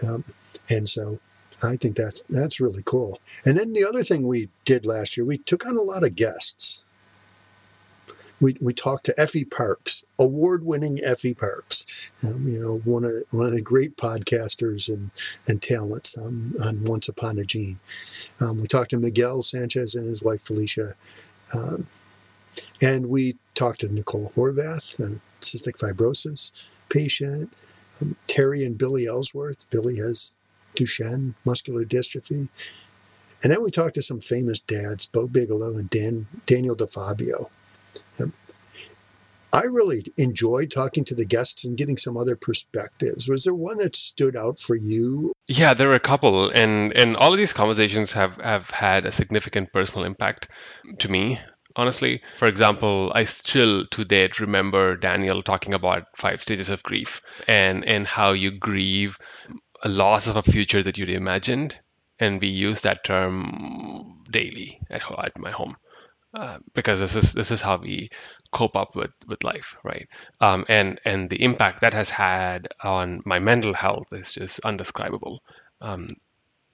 Um, 0.08 0.24
and 0.70 0.88
so 0.88 1.20
I 1.64 1.76
think 1.76 1.96
that's 1.96 2.24
that's 2.24 2.60
really 2.60 2.82
cool. 2.84 3.20
And 3.46 3.58
then 3.58 3.74
the 3.74 3.86
other 3.86 4.04
thing 4.04 4.28
we 4.28 4.50
did 4.66 4.86
last 4.86 5.16
year, 5.16 5.26
we 5.26 5.38
took 5.38 5.66
on 5.66 5.78
a 5.78 5.82
lot 5.82 6.04
of 6.04 6.16
guests. 6.16 6.84
We, 8.40 8.56
we 8.60 8.74
talked 8.74 9.06
to 9.06 9.14
Effie 9.20 9.46
Parks, 9.46 10.04
award-winning 10.20 11.00
Effie 11.04 11.36
Parks, 11.36 11.81
um, 12.24 12.48
you 12.48 12.60
know, 12.60 12.78
one 12.84 13.04
of 13.04 13.12
one 13.32 13.48
of 13.48 13.54
the 13.54 13.62
great 13.62 13.98
podcasters 13.98 14.90
and 14.90 15.12
and 15.48 15.62
talents 15.62 16.18
um, 16.18 16.54
on 16.64 16.84
Once 16.84 17.08
Upon 17.08 17.40
a 17.40 17.44
Gene. 17.44 17.80
Um, 18.40 18.60
we 18.62 18.68
talked 18.68 18.92
to 18.92 18.98
Miguel 18.98 19.42
Sanchez 19.42 19.96
and 19.96 20.08
his 20.08 20.24
wife 20.24 20.42
Felicia, 20.42 20.94
um, 21.56 21.88
and 22.82 23.10
we 23.10 23.36
talked 23.56 23.82
to 23.82 23.94
Nicole 23.94 24.30
Horvath, 24.30 25.00
a 25.00 25.20
cystic 25.42 25.80
fibrosis 25.80 26.70
patient. 26.90 27.52
Um, 28.02 28.16
Terry 28.28 28.64
and 28.64 28.78
Billy 28.78 29.06
Ellsworth. 29.06 29.70
Billy 29.70 29.98
has 29.98 30.34
Duchenne 30.76 31.34
muscular 31.46 31.84
dystrophy. 31.84 32.48
And 33.44 33.52
then 33.52 33.64
we 33.64 33.72
talked 33.72 33.96
to 33.96 34.02
some 34.02 34.22
famous 34.22 34.60
dads, 34.60 35.06
Bo 35.06 35.28
Bigelow 35.28 35.76
and 35.78 35.90
Dan, 35.90 36.28
Daniel 36.46 36.76
DeFabio. 36.76 37.50
Um, 38.20 38.34
I 39.54 39.64
really 39.64 40.04
enjoyed 40.18 40.72
talking 40.72 41.04
to 41.06 41.16
the 41.16 41.26
guests 41.26 41.66
and 41.66 41.78
getting 41.78 41.98
some 41.98 42.16
other 42.16 42.36
perspectives. 42.36 43.28
Was 43.28 43.44
there 43.44 43.54
one 43.54 43.80
that 43.80 43.96
stood 43.96 44.36
out 44.36 44.62
for 44.62 44.76
you? 44.76 45.34
Yeah, 45.48 45.74
there 45.74 45.90
were 45.90 45.96
a 45.96 46.00
couple, 46.00 46.50
and 46.52 46.94
and 46.94 47.18
all 47.18 47.34
of 47.34 47.38
these 47.38 47.54
conversations 47.54 48.14
have 48.14 48.38
have 48.38 48.70
had 48.70 49.06
a 49.06 49.12
significant 49.12 49.74
personal 49.74 50.06
impact 50.06 50.48
to 51.00 51.12
me. 51.12 51.40
Honestly, 51.76 52.22
for 52.38 52.48
example, 52.48 53.12
I 53.16 53.24
still 53.26 53.86
to 53.88 54.06
date 54.06 54.40
remember 54.40 54.96
Daniel 54.96 55.42
talking 55.42 55.74
about 55.74 56.04
five 56.16 56.42
stages 56.42 56.70
of 56.70 56.84
grief 56.84 57.22
and 57.48 57.84
and 57.86 58.08
how 58.08 58.32
you 58.32 58.52
grieve 58.52 59.18
a 59.84 59.90
loss 59.90 60.28
of 60.28 60.36
a 60.38 60.44
future 60.44 60.84
that 60.84 60.98
you'd 60.98 61.10
imagined, 61.10 61.78
and 62.20 62.42
we 62.42 62.48
use 62.48 62.82
that 62.82 63.04
term 63.04 64.22
daily 64.32 64.80
at, 64.92 65.02
at 65.24 65.38
my 65.40 65.52
home. 65.52 65.76
Uh, 66.34 66.60
because 66.76 67.02
this 67.02 67.16
is 67.16 67.34
this 67.34 67.52
is 67.52 67.62
how 67.62 67.76
we 67.78 68.10
cope 68.54 68.78
up 68.78 68.96
with 68.96 69.12
with 69.28 69.44
life, 69.44 69.76
right? 69.84 70.08
Um, 70.40 70.64
and 70.70 71.00
and 71.04 71.30
the 71.30 71.42
impact 71.44 71.82
that 71.82 71.94
has 71.94 72.10
had 72.10 72.70
on 72.84 73.22
my 73.26 73.38
mental 73.38 73.74
health 73.74 74.06
is 74.14 74.34
just 74.34 74.62
undescribable. 74.62 75.42
Um, 75.82 76.08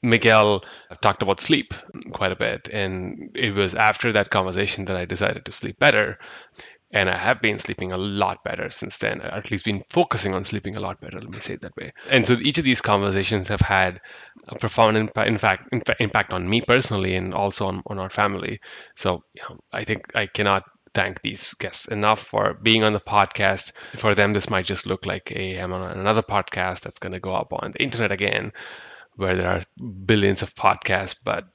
Miguel 0.03 0.63
talked 1.01 1.23
about 1.23 1.39
sleep 1.41 1.73
quite 2.13 2.31
a 2.31 2.35
bit, 2.35 2.69
and 2.71 3.31
it 3.35 3.51
was 3.55 3.73
after 3.73 4.11
that 4.11 4.29
conversation 4.29 4.85
that 4.85 4.97
I 4.97 5.05
decided 5.05 5.43
to 5.45 5.51
sleep 5.51 5.79
better. 5.79 6.19
And 6.91 7.09
I 7.09 7.17
have 7.17 7.41
been 7.41 7.59
sleeping 7.59 7.91
a 7.91 7.97
lot 7.97 8.43
better 8.45 8.69
since 8.69 8.97
then, 8.99 9.19
or 9.19 9.25
at 9.25 9.51
least 9.51 9.65
been 9.65 9.83
focusing 9.89 10.33
on 10.33 10.45
sleeping 10.45 10.77
a 10.77 10.79
lot 10.79 11.01
better. 11.01 11.19
Let 11.19 11.29
me 11.29 11.39
say 11.39 11.55
it 11.55 11.61
that 11.61 11.75
way. 11.75 11.91
And 12.09 12.25
so 12.25 12.37
each 12.41 12.57
of 12.57 12.63
these 12.63 12.79
conversations 12.79 13.49
have 13.49 13.59
had 13.59 13.99
a 14.47 14.55
profound 14.55 14.95
impact, 14.95 15.27
in 15.27 15.37
fact, 15.37 16.01
impact 16.01 16.31
on 16.31 16.49
me 16.49 16.61
personally, 16.61 17.15
and 17.15 17.33
also 17.33 17.67
on, 17.67 17.83
on 17.87 17.99
our 17.99 18.09
family. 18.09 18.61
So 18.95 19.21
you 19.33 19.41
know, 19.49 19.57
I 19.73 19.83
think 19.83 20.15
I 20.15 20.27
cannot 20.27 20.63
thank 20.93 21.21
these 21.21 21.53
guests 21.55 21.89
enough 21.89 22.19
for 22.21 22.53
being 22.63 22.83
on 22.83 22.93
the 22.93 22.99
podcast. 23.01 23.73
For 23.97 24.15
them, 24.15 24.33
this 24.33 24.49
might 24.49 24.65
just 24.65 24.87
look 24.87 25.05
like, 25.05 25.29
hey, 25.29 25.57
I'm 25.57 25.73
on 25.73 25.97
another 25.97 26.23
podcast 26.23 26.81
that's 26.81 26.99
going 26.99 27.13
to 27.13 27.19
go 27.19 27.35
up 27.35 27.51
on 27.51 27.71
the 27.71 27.83
internet 27.83 28.11
again, 28.13 28.53
where 29.15 29.35
there 29.35 29.49
are 29.49 29.61
billions 30.05 30.41
of 30.41 30.55
podcasts. 30.55 31.15
But 31.21 31.45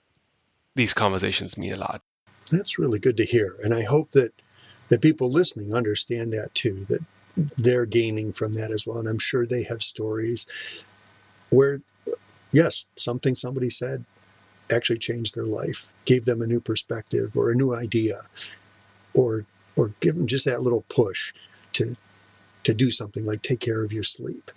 these 0.74 0.92
conversations 0.92 1.56
mean 1.56 1.72
a 1.72 1.76
lot. 1.76 2.02
That's 2.50 2.78
really 2.78 2.98
good 2.98 3.16
to 3.16 3.24
hear. 3.24 3.56
And 3.62 3.72
I 3.72 3.82
hope 3.82 4.12
that 4.12 4.32
that 4.92 5.00
people 5.00 5.30
listening 5.30 5.72
understand 5.72 6.34
that 6.34 6.50
too, 6.52 6.84
that 6.90 7.00
they're 7.56 7.86
gaining 7.86 8.30
from 8.30 8.52
that 8.52 8.70
as 8.70 8.86
well. 8.86 8.98
And 8.98 9.08
I'm 9.08 9.18
sure 9.18 9.46
they 9.46 9.62
have 9.62 9.80
stories 9.80 10.84
where, 11.48 11.80
yes, 12.52 12.84
something 12.94 13.34
somebody 13.34 13.70
said 13.70 14.04
actually 14.70 14.98
changed 14.98 15.34
their 15.34 15.46
life, 15.46 15.94
gave 16.04 16.26
them 16.26 16.42
a 16.42 16.46
new 16.46 16.60
perspective 16.60 17.38
or 17.38 17.50
a 17.50 17.54
new 17.54 17.74
idea, 17.74 18.20
or 19.14 19.46
or 19.76 19.92
give 20.00 20.16
them 20.16 20.26
just 20.26 20.44
that 20.44 20.60
little 20.60 20.84
push 20.90 21.32
to 21.72 21.96
to 22.64 22.74
do 22.74 22.90
something 22.90 23.24
like 23.24 23.40
take 23.40 23.60
care 23.60 23.82
of 23.82 23.94
your 23.94 24.02
sleep, 24.02 24.50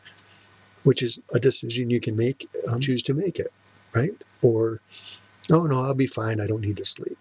which 0.84 1.02
is 1.02 1.17
a 1.34 1.39
decision 1.39 1.89
you 1.89 2.02
can 2.02 2.17
make, 2.17 2.45
um, 2.69 2.82
choose 2.82 3.02
to 3.04 3.13
make 3.13 3.39
it, 3.39 3.54
right? 3.95 4.21
Or, 4.43 4.82
oh 5.50 5.63
no, 5.63 5.82
I'll 5.82 5.93
be 5.93 6.08
fine. 6.08 6.41
I 6.41 6.48
don't 6.48 6.60
need 6.60 6.76
to 6.76 6.86
sleep. 6.86 7.17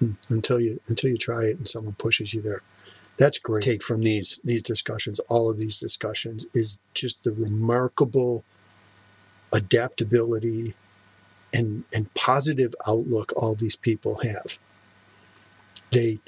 Hmm. 0.00 0.12
Until 0.30 0.60
you 0.60 0.80
until 0.88 1.10
you 1.10 1.16
try 1.16 1.44
it 1.44 1.58
and 1.58 1.68
someone 1.68 1.94
pushes 1.94 2.34
you 2.34 2.42
there. 2.42 2.62
That's 3.18 3.38
great. 3.38 3.64
Take 3.64 3.82
from 3.82 4.02
these 4.02 4.40
these 4.42 4.62
discussions, 4.62 5.20
all 5.28 5.50
of 5.50 5.58
these 5.58 5.78
discussions, 5.78 6.46
is 6.54 6.80
just 6.94 7.22
the 7.22 7.32
remarkable 7.32 8.44
adaptability 9.52 10.74
and 11.52 11.84
and 11.94 12.12
positive 12.14 12.74
outlook 12.88 13.32
all 13.36 13.54
these 13.54 13.76
people 13.76 14.20
have. 14.22 14.58
They 15.92 16.18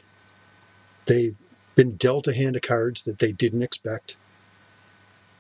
they've 1.07 1.37
been 1.75 1.97
dealt 1.97 2.29
a 2.29 2.35
hand 2.35 2.57
of 2.57 2.63
cards 2.63 3.05
that 3.05 3.19
they 3.21 3.33
didn't 3.33 3.63
expect, 3.63 4.19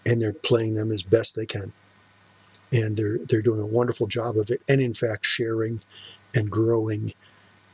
and 0.06 0.22
they're 0.22 0.32
playing 0.32 0.74
them 0.74 0.90
as 0.90 1.02
best 1.02 1.36
they 1.36 1.46
can. 1.46 1.72
And 2.72 2.96
they're 2.96 3.18
they're 3.18 3.42
doing 3.42 3.60
a 3.60 3.66
wonderful 3.66 4.06
job 4.06 4.38
of 4.38 4.48
it, 4.48 4.62
and 4.68 4.80
in 4.80 4.94
fact 4.94 5.26
sharing 5.26 5.82
and 6.34 6.50
growing, 6.50 7.12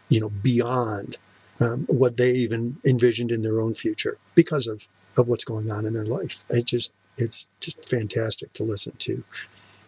you 0.09 0.21
know, 0.21 0.31
beyond 0.31 1.17
um, 1.61 1.87
what 1.89 2.17
they 2.17 2.33
even 2.33 2.77
envisioned 2.85 3.31
in 3.31 3.43
their 3.43 3.61
own 3.61 3.75
future 3.75 4.19
because 4.35 4.67
of 4.67 4.89
of 5.17 5.27
what's 5.27 5.45
going 5.45 5.71
on 5.71 5.85
in 5.85 5.95
their 5.95 6.05
life. 6.05 6.45
It 6.49 6.67
just 6.67 6.93
it's 7.17 7.49
just 7.61 7.89
fantastic 7.89 8.53
to 8.55 8.63
listen 8.63 8.95
to, 8.99 9.25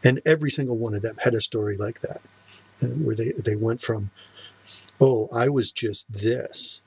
and 0.04 0.20
every 0.26 0.50
single 0.50 0.76
one 0.76 0.94
of 0.94 1.02
them 1.02 1.16
had 1.22 1.35
a 1.35 1.40
story 1.40 1.76
like 1.76 2.00
that, 2.00 2.20
uh, 2.83 2.96
where 2.96 3.16
they 3.16 3.33
they 3.44 3.56
went 3.56 3.80
from, 3.80 4.11
oh, 5.00 5.28
I 5.35 5.48
was 5.48 5.70
just 5.70 6.12
this, 6.12 6.83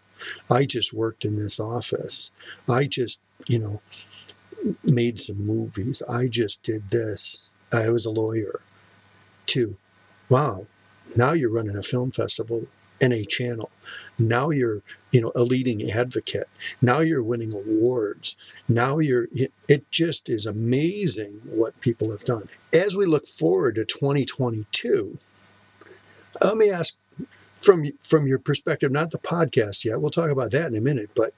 I 0.51 0.65
just 0.65 0.93
worked 0.93 1.23
in 1.23 1.37
this 1.37 1.59
office, 1.59 2.31
I 2.67 2.85
just 2.85 3.21
you 3.47 3.59
know 3.59 3.81
made 4.83 5.19
some 5.19 5.45
movies, 5.45 6.01
I 6.09 6.27
just 6.27 6.63
did 6.63 6.89
this, 6.89 7.49
I 7.73 7.89
was 7.89 8.05
a 8.05 8.11
lawyer, 8.11 8.61
to, 9.47 9.75
wow, 10.29 10.67
now 11.17 11.33
you're 11.33 11.51
running 11.51 11.77
a 11.77 11.83
film 11.83 12.11
festival 12.11 12.67
and 13.01 13.13
a 13.13 13.25
channel. 13.25 13.69
Now 14.19 14.49
you're, 14.49 14.81
you 15.11 15.21
know, 15.21 15.31
a 15.35 15.43
leading 15.43 15.89
advocate. 15.89 16.47
Now 16.81 16.99
you're 16.99 17.23
winning 17.23 17.53
awards. 17.53 18.35
Now 18.67 18.99
you're, 18.99 19.27
it 19.67 19.91
just 19.91 20.29
is 20.29 20.45
amazing 20.45 21.41
what 21.45 21.79
people 21.81 22.11
have 22.11 22.23
done. 22.23 22.43
As 22.73 22.95
we 22.95 23.05
look 23.05 23.25
forward 23.25 23.75
to 23.75 23.85
2022, 23.85 25.17
let 26.41 26.57
me 26.57 26.69
ask 26.69 26.95
from 27.63 27.83
from 27.99 28.27
your 28.27 28.39
perspective, 28.39 28.91
not 28.91 29.11
the 29.11 29.17
podcast 29.17 29.85
yet. 29.85 30.01
We'll 30.01 30.11
talk 30.11 30.29
about 30.29 30.51
that 30.51 30.67
in 30.71 30.77
a 30.77 30.81
minute. 30.81 31.11
But 31.15 31.33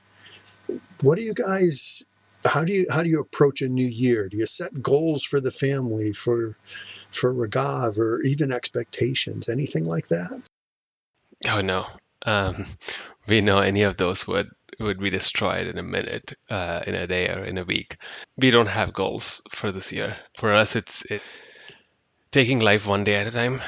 what 1.02 1.18
do 1.18 1.22
you 1.22 1.34
guys? 1.34 2.04
How 2.46 2.64
do 2.64 2.74
you 2.74 2.86
how 2.92 3.04
do 3.04 3.10
you 3.10 3.20
approach 3.20 3.62
a 3.62 3.70
new 3.70 3.86
year? 3.86 4.30
Do 4.30 4.38
you 4.38 4.46
set 4.46 4.82
goals 4.82 5.24
for 5.24 5.40
the 5.40 5.52
family, 5.52 6.14
for 6.14 6.58
for 7.10 7.34
Raghav, 7.34 7.98
or 7.98 8.22
even 8.24 8.52
expectations? 8.52 9.50
Anything 9.50 9.86
like 9.86 10.08
that? 10.08 10.42
Oh 11.50 11.62
no. 11.62 11.88
Um, 12.26 12.66
we 13.28 13.42
know 13.42 13.60
any 13.60 13.84
of 13.84 13.98
those 13.98 14.28
would 14.28 14.50
would 14.80 15.00
be 15.00 15.10
destroyed 15.10 15.68
in 15.68 15.78
a 15.78 15.84
minute, 15.84 16.34
uh, 16.50 16.84
in 16.86 16.96
a 16.96 17.08
day, 17.08 17.30
or 17.30 17.46
in 17.46 17.58
a 17.58 17.64
week. 17.64 17.98
We 18.38 18.50
don't 18.50 18.68
have 18.68 18.92
goals 18.92 19.42
for 19.50 19.72
this 19.72 19.92
year. 19.92 20.18
For 20.34 20.52
us, 20.52 20.76
it's 20.76 21.06
it, 21.06 21.22
taking 22.32 22.60
life 22.60 22.86
one 22.86 23.06
day 23.06 23.16
at 23.16 23.28
a 23.28 23.32
time 23.32 23.62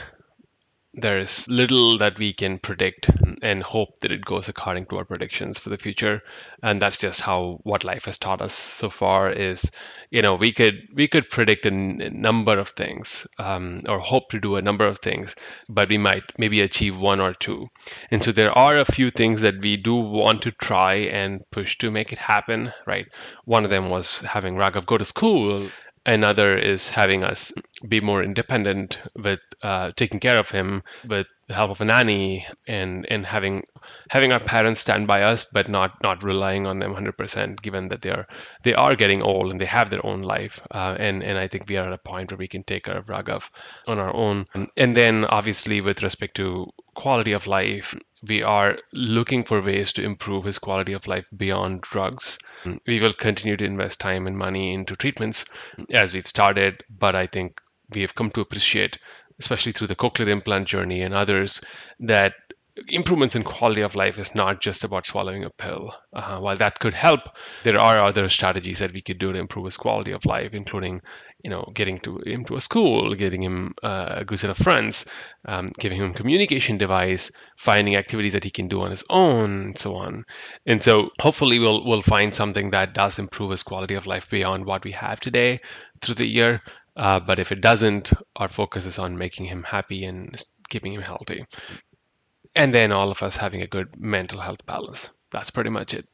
there's 0.98 1.48
little 1.48 1.96
that 2.00 2.18
we 2.18 2.34
can 2.34 2.58
predict 2.58 3.08
and 3.44 3.62
hope 3.62 4.00
that 4.02 4.12
it 4.12 4.26
goes 4.26 4.50
according 4.50 4.88
to 4.88 4.98
our 4.98 5.06
predictions 5.06 5.60
for 5.60 5.70
the 5.70 5.78
future. 5.78 6.24
And 6.64 6.82
that's 6.82 6.98
just 6.98 7.22
how 7.22 7.60
what 7.64 7.84
life 7.84 8.06
has 8.06 8.18
taught 8.18 8.42
us 8.42 8.54
so 8.54 8.90
far 8.90 9.30
is 9.30 9.72
you 10.10 10.24
know 10.24 10.34
we 10.34 10.52
could 10.52 10.88
we 10.96 11.08
could 11.08 11.30
predict 11.30 11.66
a, 11.66 11.72
number 11.72 12.58
of 12.58 12.70
things 12.70 13.28
um, 13.38 13.84
or 13.88 14.00
hope 14.00 14.30
to 14.30 14.40
do 14.40 14.56
a 14.56 14.62
number 14.62 14.88
of 14.88 14.98
things 15.00 15.36
but 15.70 15.90
we 15.90 15.98
might 15.98 16.24
maybe 16.40 16.62
achieve 16.62 16.98
one 16.98 17.20
or 17.20 17.34
two. 17.34 17.68
And 18.10 18.24
so 18.24 18.32
there 18.32 18.58
are 18.58 18.78
a 18.78 18.86
few 18.86 19.12
things 19.12 19.42
that 19.42 19.60
we 19.60 19.78
do 19.78 19.94
want 19.94 20.42
to 20.44 20.52
try 20.52 20.96
and 20.96 21.44
push 21.52 21.78
to 21.78 21.92
make 21.92 22.12
it 22.12 22.18
happen 22.18 22.74
right? 22.88 23.08
One 23.46 23.64
of 23.64 23.70
them 23.70 23.90
was 23.90 24.22
having 24.22 24.56
raghav 24.56 24.88
go 24.88 24.98
to 24.98 25.06
school 25.06 25.68
Another 26.08 26.58
is 26.58 26.90
having 26.90 27.24
us 27.24 27.54
be 27.88 28.02
more 28.02 28.24
independent 28.24 28.98
with 29.16 29.42
uh, 29.62 29.92
taking 29.96 30.20
care 30.20 30.40
of 30.40 30.50
him 30.50 30.82
with 31.06 31.28
the 31.48 31.54
help 31.54 31.72
of 31.72 31.80
a 31.82 31.86
nanny 31.86 32.46
and 32.68 33.06
and 33.10 33.26
having 33.26 33.64
having 34.10 34.34
our 34.34 34.40
parents 34.40 34.82
stand 34.82 35.08
by 35.08 35.22
us, 35.24 35.46
but 35.46 35.70
not 35.70 36.02
not 36.04 36.24
relying 36.24 36.68
on 36.68 36.80
them 36.80 36.94
100%, 36.94 37.62
given 37.62 37.88
that 37.88 38.02
they 38.02 38.12
are 38.12 38.28
they 38.64 38.74
are 38.74 38.96
getting 38.96 39.22
old 39.22 39.52
and 39.52 39.62
they 39.62 39.66
have 39.66 39.90
their 39.90 40.06
own 40.06 40.22
life. 40.22 40.60
Uh, 40.72 40.96
and 41.00 41.24
and 41.24 41.38
I 41.38 41.48
think 41.48 41.70
we 41.70 41.78
are 41.78 41.88
at 41.88 41.94
a 41.94 41.98
point 41.98 42.32
where 42.32 42.38
we 42.38 42.48
can 42.48 42.64
take 42.64 42.84
care 42.86 42.98
of 42.98 43.08
Raghav 43.08 43.50
on 43.88 44.00
our 44.00 44.14
own. 44.14 44.46
And 44.76 44.96
then 44.96 45.26
obviously 45.26 45.80
with 45.80 46.04
respect 46.04 46.36
to 46.36 46.70
quality 46.96 47.32
of 47.32 47.48
life, 47.48 47.96
we 48.28 48.44
are 48.44 48.78
looking 48.94 49.44
for 49.44 49.62
ways 49.62 49.94
to 49.94 50.04
improve 50.04 50.44
his 50.44 50.60
quality 50.60 50.94
of 50.94 51.08
life 51.08 51.26
beyond 51.38 51.82
drugs. 51.82 52.38
We 52.86 53.00
will 53.00 53.14
continue 53.14 53.56
to 53.58 53.66
invest 53.66 54.00
time 54.00 54.28
and 54.28 54.38
money 54.38 54.74
into 54.74 54.96
treatments 54.96 55.46
as 55.94 56.14
we've 56.14 56.28
started, 56.28 56.84
but 56.90 57.16
I 57.16 57.28
think 57.28 57.62
we 57.94 58.02
have 58.02 58.16
come 58.16 58.32
to 58.32 58.42
appreciate, 58.42 58.98
especially 59.40 59.72
through 59.72 59.88
the 59.88 59.96
cochlear 59.96 60.28
implant 60.28 60.68
journey 60.68 61.02
and 61.02 61.14
others, 61.14 61.62
that 62.00 62.34
improvements 62.90 63.36
in 63.36 63.44
quality 63.44 63.82
of 63.82 63.96
life 63.96 64.20
is 64.20 64.36
not 64.36 64.62
just 64.62 64.84
about 64.84 65.08
swallowing 65.08 65.44
a 65.44 65.50
pill. 65.50 65.96
Uh, 66.14 66.40
while 66.40 66.56
that 66.56 66.80
could 66.80 66.94
help, 66.94 67.22
there 67.64 67.80
are 67.80 68.00
other 68.00 68.30
strategies 68.30 68.80
that 68.80 68.94
we 68.94 69.02
could 69.02 69.18
do 69.18 69.34
to 69.34 69.40
improve 69.40 69.66
his 69.66 69.78
quality 69.78 70.12
of 70.12 70.26
life, 70.26 70.54
including, 70.54 71.02
you 71.44 71.50
know, 71.50 71.70
getting 71.74 71.98
to 71.98 72.20
him 72.26 72.46
to 72.46 72.56
a 72.56 72.62
school, 72.62 73.14
getting 73.16 73.42
him 73.42 73.72
uh, 73.84 74.08
a 74.18 74.26
good 74.26 74.40
set 74.40 74.50
of 74.50 74.58
friends, 74.58 75.06
um, 75.46 75.70
giving 75.80 75.98
him 75.98 76.12
a 76.12 76.14
communication 76.14 76.78
device, 76.78 77.32
finding 77.58 77.96
activities 77.96 78.34
that 78.34 78.44
he 78.44 78.50
can 78.50 78.68
do 78.68 78.82
on 78.82 78.92
his 78.92 79.04
own, 79.10 79.62
and 79.68 79.78
so 79.78 79.96
on. 79.96 80.24
And 80.66 80.82
so, 80.82 81.10
hopefully, 81.20 81.60
we'll 81.60 81.84
we'll 81.86 82.02
find 82.02 82.34
something 82.34 82.72
that 82.72 82.94
does 82.94 83.20
improve 83.20 83.52
his 83.52 83.64
quality 83.64 83.96
of 83.96 84.06
life 84.06 84.30
beyond 84.30 84.66
what 84.66 84.84
we 84.84 84.92
have 84.92 85.20
today 85.20 85.60
through 86.02 86.16
the 86.16 86.28
year. 86.28 86.62
Uh, 86.98 87.20
but 87.20 87.40
if 87.40 87.52
it 87.52 87.62
doesn't, 87.62 88.12
our 88.36 88.50
focus 88.50 88.86
is 88.86 89.00
on 89.00 89.18
making 89.18 89.46
him 89.46 89.64
happy 89.64 90.04
and 90.04 90.44
keeping 90.70 90.92
him 90.92 91.02
healthy 91.02 91.46
and 92.58 92.74
then 92.74 92.92
all 92.92 93.12
of 93.12 93.24
us 93.24 93.38
having 93.38 93.62
a 93.62 93.68
good 93.68 93.96
mental 94.00 94.42
health 94.42 94.66
balance. 94.66 95.12
That's 95.32 95.52
pretty 95.52 95.70
much 95.70 95.94
it. 95.94 96.08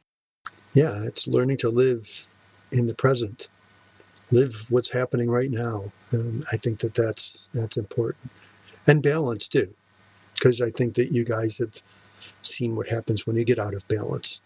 Yeah, 0.74 0.92
it's 1.06 1.26
learning 1.26 1.56
to 1.58 1.70
live 1.70 2.26
in 2.70 2.86
the 2.86 2.94
present, 2.94 3.48
live 4.30 4.66
what's 4.70 4.92
happening 4.92 5.30
right 5.30 5.50
now. 5.50 5.92
Um, 6.12 6.44
I 6.52 6.56
think 6.56 6.80
that 6.80 6.94
that's 6.94 7.48
that's 7.54 7.76
important, 7.76 8.30
and 8.86 9.02
balance 9.02 9.48
too, 9.48 9.74
because 10.34 10.60
I 10.60 10.70
think 10.70 10.94
that 10.94 11.12
you 11.12 11.24
guys 11.24 11.58
have 11.58 11.82
seen 12.42 12.76
what 12.76 12.88
happens 12.88 13.26
when 13.26 13.36
you 13.36 13.44
get 13.44 13.58
out 13.58 13.74
of 13.74 13.88
balance. 13.88 14.40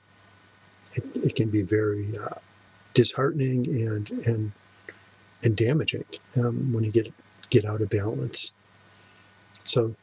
It, 0.94 1.16
it 1.16 1.35
can 1.35 1.51
be 1.51 1.62
very 1.62 2.12
uh, 2.22 2.38
disheartening 2.94 3.66
and 3.66 4.11
and 4.27 4.53
and 5.42 5.57
damaging 5.57 6.05
um, 6.42 6.72
when 6.72 6.85
you 6.85 6.92
get 6.92 7.12
get 7.51 7.64
out 7.64 7.81
of 7.81 7.90
balance. 7.90 8.53
So 9.64 9.94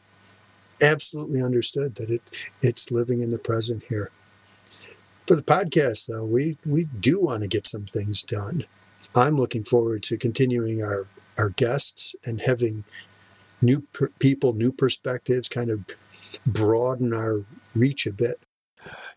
absolutely 0.82 1.42
understood 1.42 1.96
that 1.96 2.10
it 2.10 2.22
it's 2.62 2.90
living 2.90 3.20
in 3.20 3.30
the 3.30 3.38
present 3.38 3.84
here. 3.88 4.10
For 5.26 5.34
the 5.34 5.42
podcast, 5.42 6.06
though, 6.06 6.24
we 6.24 6.56
we 6.64 6.84
do 6.84 7.20
want 7.20 7.42
to 7.42 7.48
get 7.48 7.66
some 7.66 7.84
things 7.84 8.22
done. 8.22 8.64
I'm 9.14 9.36
looking 9.36 9.64
forward 9.64 10.02
to 10.04 10.16
continuing 10.16 10.82
our 10.82 11.06
our 11.38 11.50
guests 11.50 12.14
and 12.24 12.40
having 12.40 12.84
new 13.60 13.80
per- 13.92 14.10
people, 14.18 14.52
new 14.52 14.72
perspectives, 14.72 15.48
kind 15.48 15.70
of 15.70 15.84
broaden 16.46 17.12
our 17.12 17.42
reach 17.74 18.06
a 18.06 18.12
bit. 18.12 18.40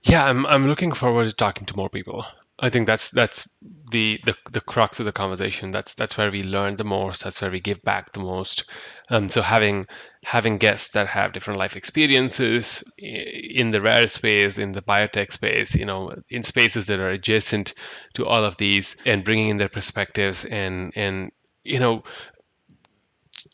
Yeah, 0.04 0.26
I'm 0.26 0.46
I'm 0.46 0.68
looking 0.68 0.92
forward 0.94 1.28
to 1.28 1.34
talking 1.34 1.66
to 1.68 1.76
more 1.76 1.90
people. 1.90 2.26
I 2.62 2.70
think 2.70 2.88
that's 2.88 3.10
that's 3.12 3.48
the, 3.92 4.20
the 4.26 4.36
the 4.52 4.60
crux 4.62 5.00
of 5.00 5.06
the 5.06 5.14
conversation. 5.14 5.72
That's 5.72 5.94
that's 5.94 6.18
where 6.18 6.30
we 6.30 6.44
learn 6.44 6.76
the 6.76 6.84
most. 6.84 7.24
That's 7.24 7.42
where 7.42 7.52
we 7.52 7.60
give 7.62 7.82
back 7.84 8.12
the 8.12 8.20
most. 8.20 8.70
Um, 9.10 9.30
so 9.30 9.42
having 9.42 9.88
having 10.26 10.58
guests 10.58 10.90
that 10.90 11.08
have 11.08 11.32
different 11.32 11.58
life 11.60 11.78
experiences 11.78 12.84
in 12.98 13.72
the 13.72 13.82
rare 13.82 14.08
space, 14.08 14.58
in 14.58 14.74
the 14.74 14.82
biotech 14.82 15.32
space, 15.32 15.74
you 15.76 15.86
know, 15.86 16.12
in 16.30 16.44
spaces 16.44 16.88
that 16.88 17.00
are 17.00 17.12
adjacent 17.12 17.74
to 18.16 18.26
all 18.26 18.44
of 18.44 18.58
these, 18.58 18.96
and 19.06 19.24
bringing 19.24 19.50
in 19.50 19.58
their 19.58 19.70
perspectives 19.70 20.44
and 20.46 20.92
and 20.96 21.32
you 21.64 21.80
know, 21.80 22.04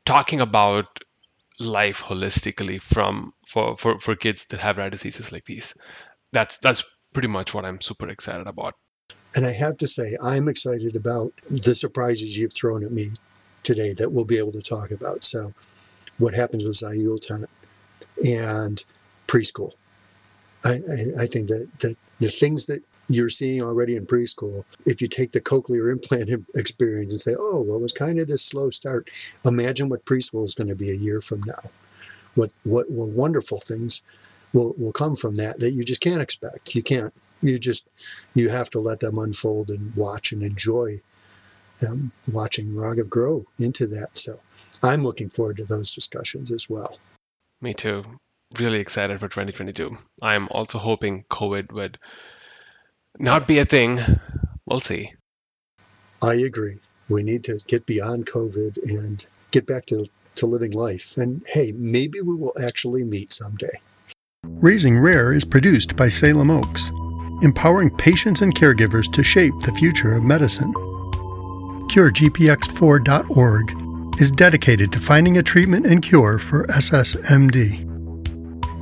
talking 0.05 0.41
about 0.41 0.85
life 1.59 2.03
holistically 2.03 2.81
from 2.81 3.33
for, 3.47 3.77
for, 3.77 3.99
for 3.99 4.15
kids 4.15 4.45
that 4.47 4.59
have 4.61 4.77
rare 4.77 4.89
diseases 4.89 5.31
like 5.31 5.45
these. 5.45 5.73
That's 6.33 6.59
that's 6.59 6.83
pretty 7.13 7.29
much 7.29 7.53
what 7.53 7.65
I'm 7.65 7.81
super 7.81 8.09
excited 8.09 8.47
about. 8.47 8.75
And 9.35 9.45
I 9.45 9.51
have 9.51 9.77
to 9.77 9.87
say, 9.87 10.15
I'm 10.23 10.47
excited 10.47 10.95
about 10.95 11.33
the 11.49 11.75
surprises 11.75 12.37
you've 12.37 12.53
thrown 12.53 12.83
at 12.83 12.91
me 12.91 13.11
today 13.63 13.93
that 13.93 14.11
we'll 14.11 14.25
be 14.25 14.37
able 14.37 14.53
to 14.53 14.61
talk 14.61 14.91
about. 14.91 15.23
So, 15.23 15.53
what 16.17 16.33
happens 16.33 16.65
with 16.65 16.77
Zileuton 16.77 17.45
and 18.23 18.85
preschool. 19.27 19.75
I, 20.63 20.69
I, 20.69 21.23
I 21.23 21.25
think 21.27 21.47
that, 21.47 21.67
that 21.79 21.95
the 22.19 22.29
things 22.29 22.67
that 22.67 22.83
you're 23.07 23.29
seeing 23.29 23.61
already 23.61 23.95
in 23.95 24.05
preschool, 24.05 24.63
if 24.85 25.01
you 25.01 25.07
take 25.07 25.31
the 25.31 25.41
cochlear 25.41 25.91
implant 25.91 26.29
experience 26.55 27.11
and 27.11 27.21
say, 27.21 27.35
oh, 27.37 27.61
well, 27.61 27.77
it 27.77 27.81
was 27.81 27.93
kind 27.93 28.19
of 28.19 28.27
this 28.27 28.43
slow 28.43 28.69
start, 28.69 29.09
imagine 29.43 29.89
what 29.89 30.05
preschool 30.05 30.45
is 30.45 30.55
going 30.55 30.69
to 30.69 30.75
be 30.75 30.89
a 30.89 30.95
year 30.95 31.21
from 31.21 31.41
now. 31.45 31.69
What, 32.33 32.51
what, 32.63 32.89
what 32.89 33.09
wonderful 33.09 33.59
things 33.59 34.01
will, 34.53 34.73
will 34.77 34.91
come 34.91 35.15
from 35.15 35.35
that 35.35 35.59
that 35.59 35.71
you 35.71 35.83
just 35.83 36.01
can't 36.01 36.21
expect. 36.21 36.75
You 36.75 36.83
can't. 36.83 37.13
You 37.45 37.59
just, 37.59 37.89
you 38.33 38.49
have 38.49 38.69
to 38.71 38.79
let 38.79 38.99
them 38.99 39.17
unfold 39.17 39.69
and 39.69 39.95
watch 39.95 40.31
and 40.31 40.41
enjoy 40.43 40.99
um, 41.87 42.11
watching 42.31 42.67
Raghav 42.69 43.09
grow 43.09 43.45
into 43.59 43.87
that. 43.87 44.17
So 44.17 44.39
I'm 44.83 45.03
looking 45.03 45.29
forward 45.29 45.57
to 45.57 45.65
those 45.65 45.93
discussions 45.93 46.51
as 46.51 46.69
well. 46.69 46.97
Me 47.61 47.73
too. 47.73 48.03
Really 48.59 48.79
excited 48.79 49.19
for 49.19 49.27
2022. 49.27 49.97
I'm 50.21 50.47
also 50.49 50.77
hoping 50.77 51.25
COVID 51.29 51.71
would 51.71 51.97
not 53.19 53.47
be 53.47 53.59
a 53.59 53.65
thing. 53.65 53.99
We'll 54.65 54.79
see. 54.79 55.13
I 56.23 56.35
agree. 56.35 56.79
We 57.09 57.23
need 57.23 57.43
to 57.45 57.59
get 57.67 57.85
beyond 57.85 58.25
COVID 58.25 58.77
and 58.83 59.25
get 59.51 59.67
back 59.67 59.85
to, 59.87 60.07
to 60.35 60.45
living 60.45 60.71
life. 60.71 61.17
And 61.17 61.43
hey, 61.53 61.71
maybe 61.75 62.21
we 62.21 62.35
will 62.35 62.53
actually 62.63 63.03
meet 63.03 63.33
someday. 63.33 63.79
Raising 64.43 64.99
Rare 64.99 65.33
is 65.33 65.43
produced 65.43 65.95
by 65.95 66.07
Salem 66.07 66.51
Oaks, 66.51 66.91
empowering 67.41 67.89
patients 67.89 68.41
and 68.41 68.55
caregivers 68.55 69.11
to 69.13 69.23
shape 69.23 69.53
the 69.61 69.73
future 69.73 70.13
of 70.13 70.23
medicine. 70.23 70.71
CureGPX4.org 71.89 74.21
is 74.21 74.31
dedicated 74.31 74.91
to 74.91 74.99
finding 74.99 75.37
a 75.37 75.43
treatment 75.43 75.85
and 75.85 76.01
cure 76.01 76.39
for 76.39 76.65
SSMD. 76.67 77.83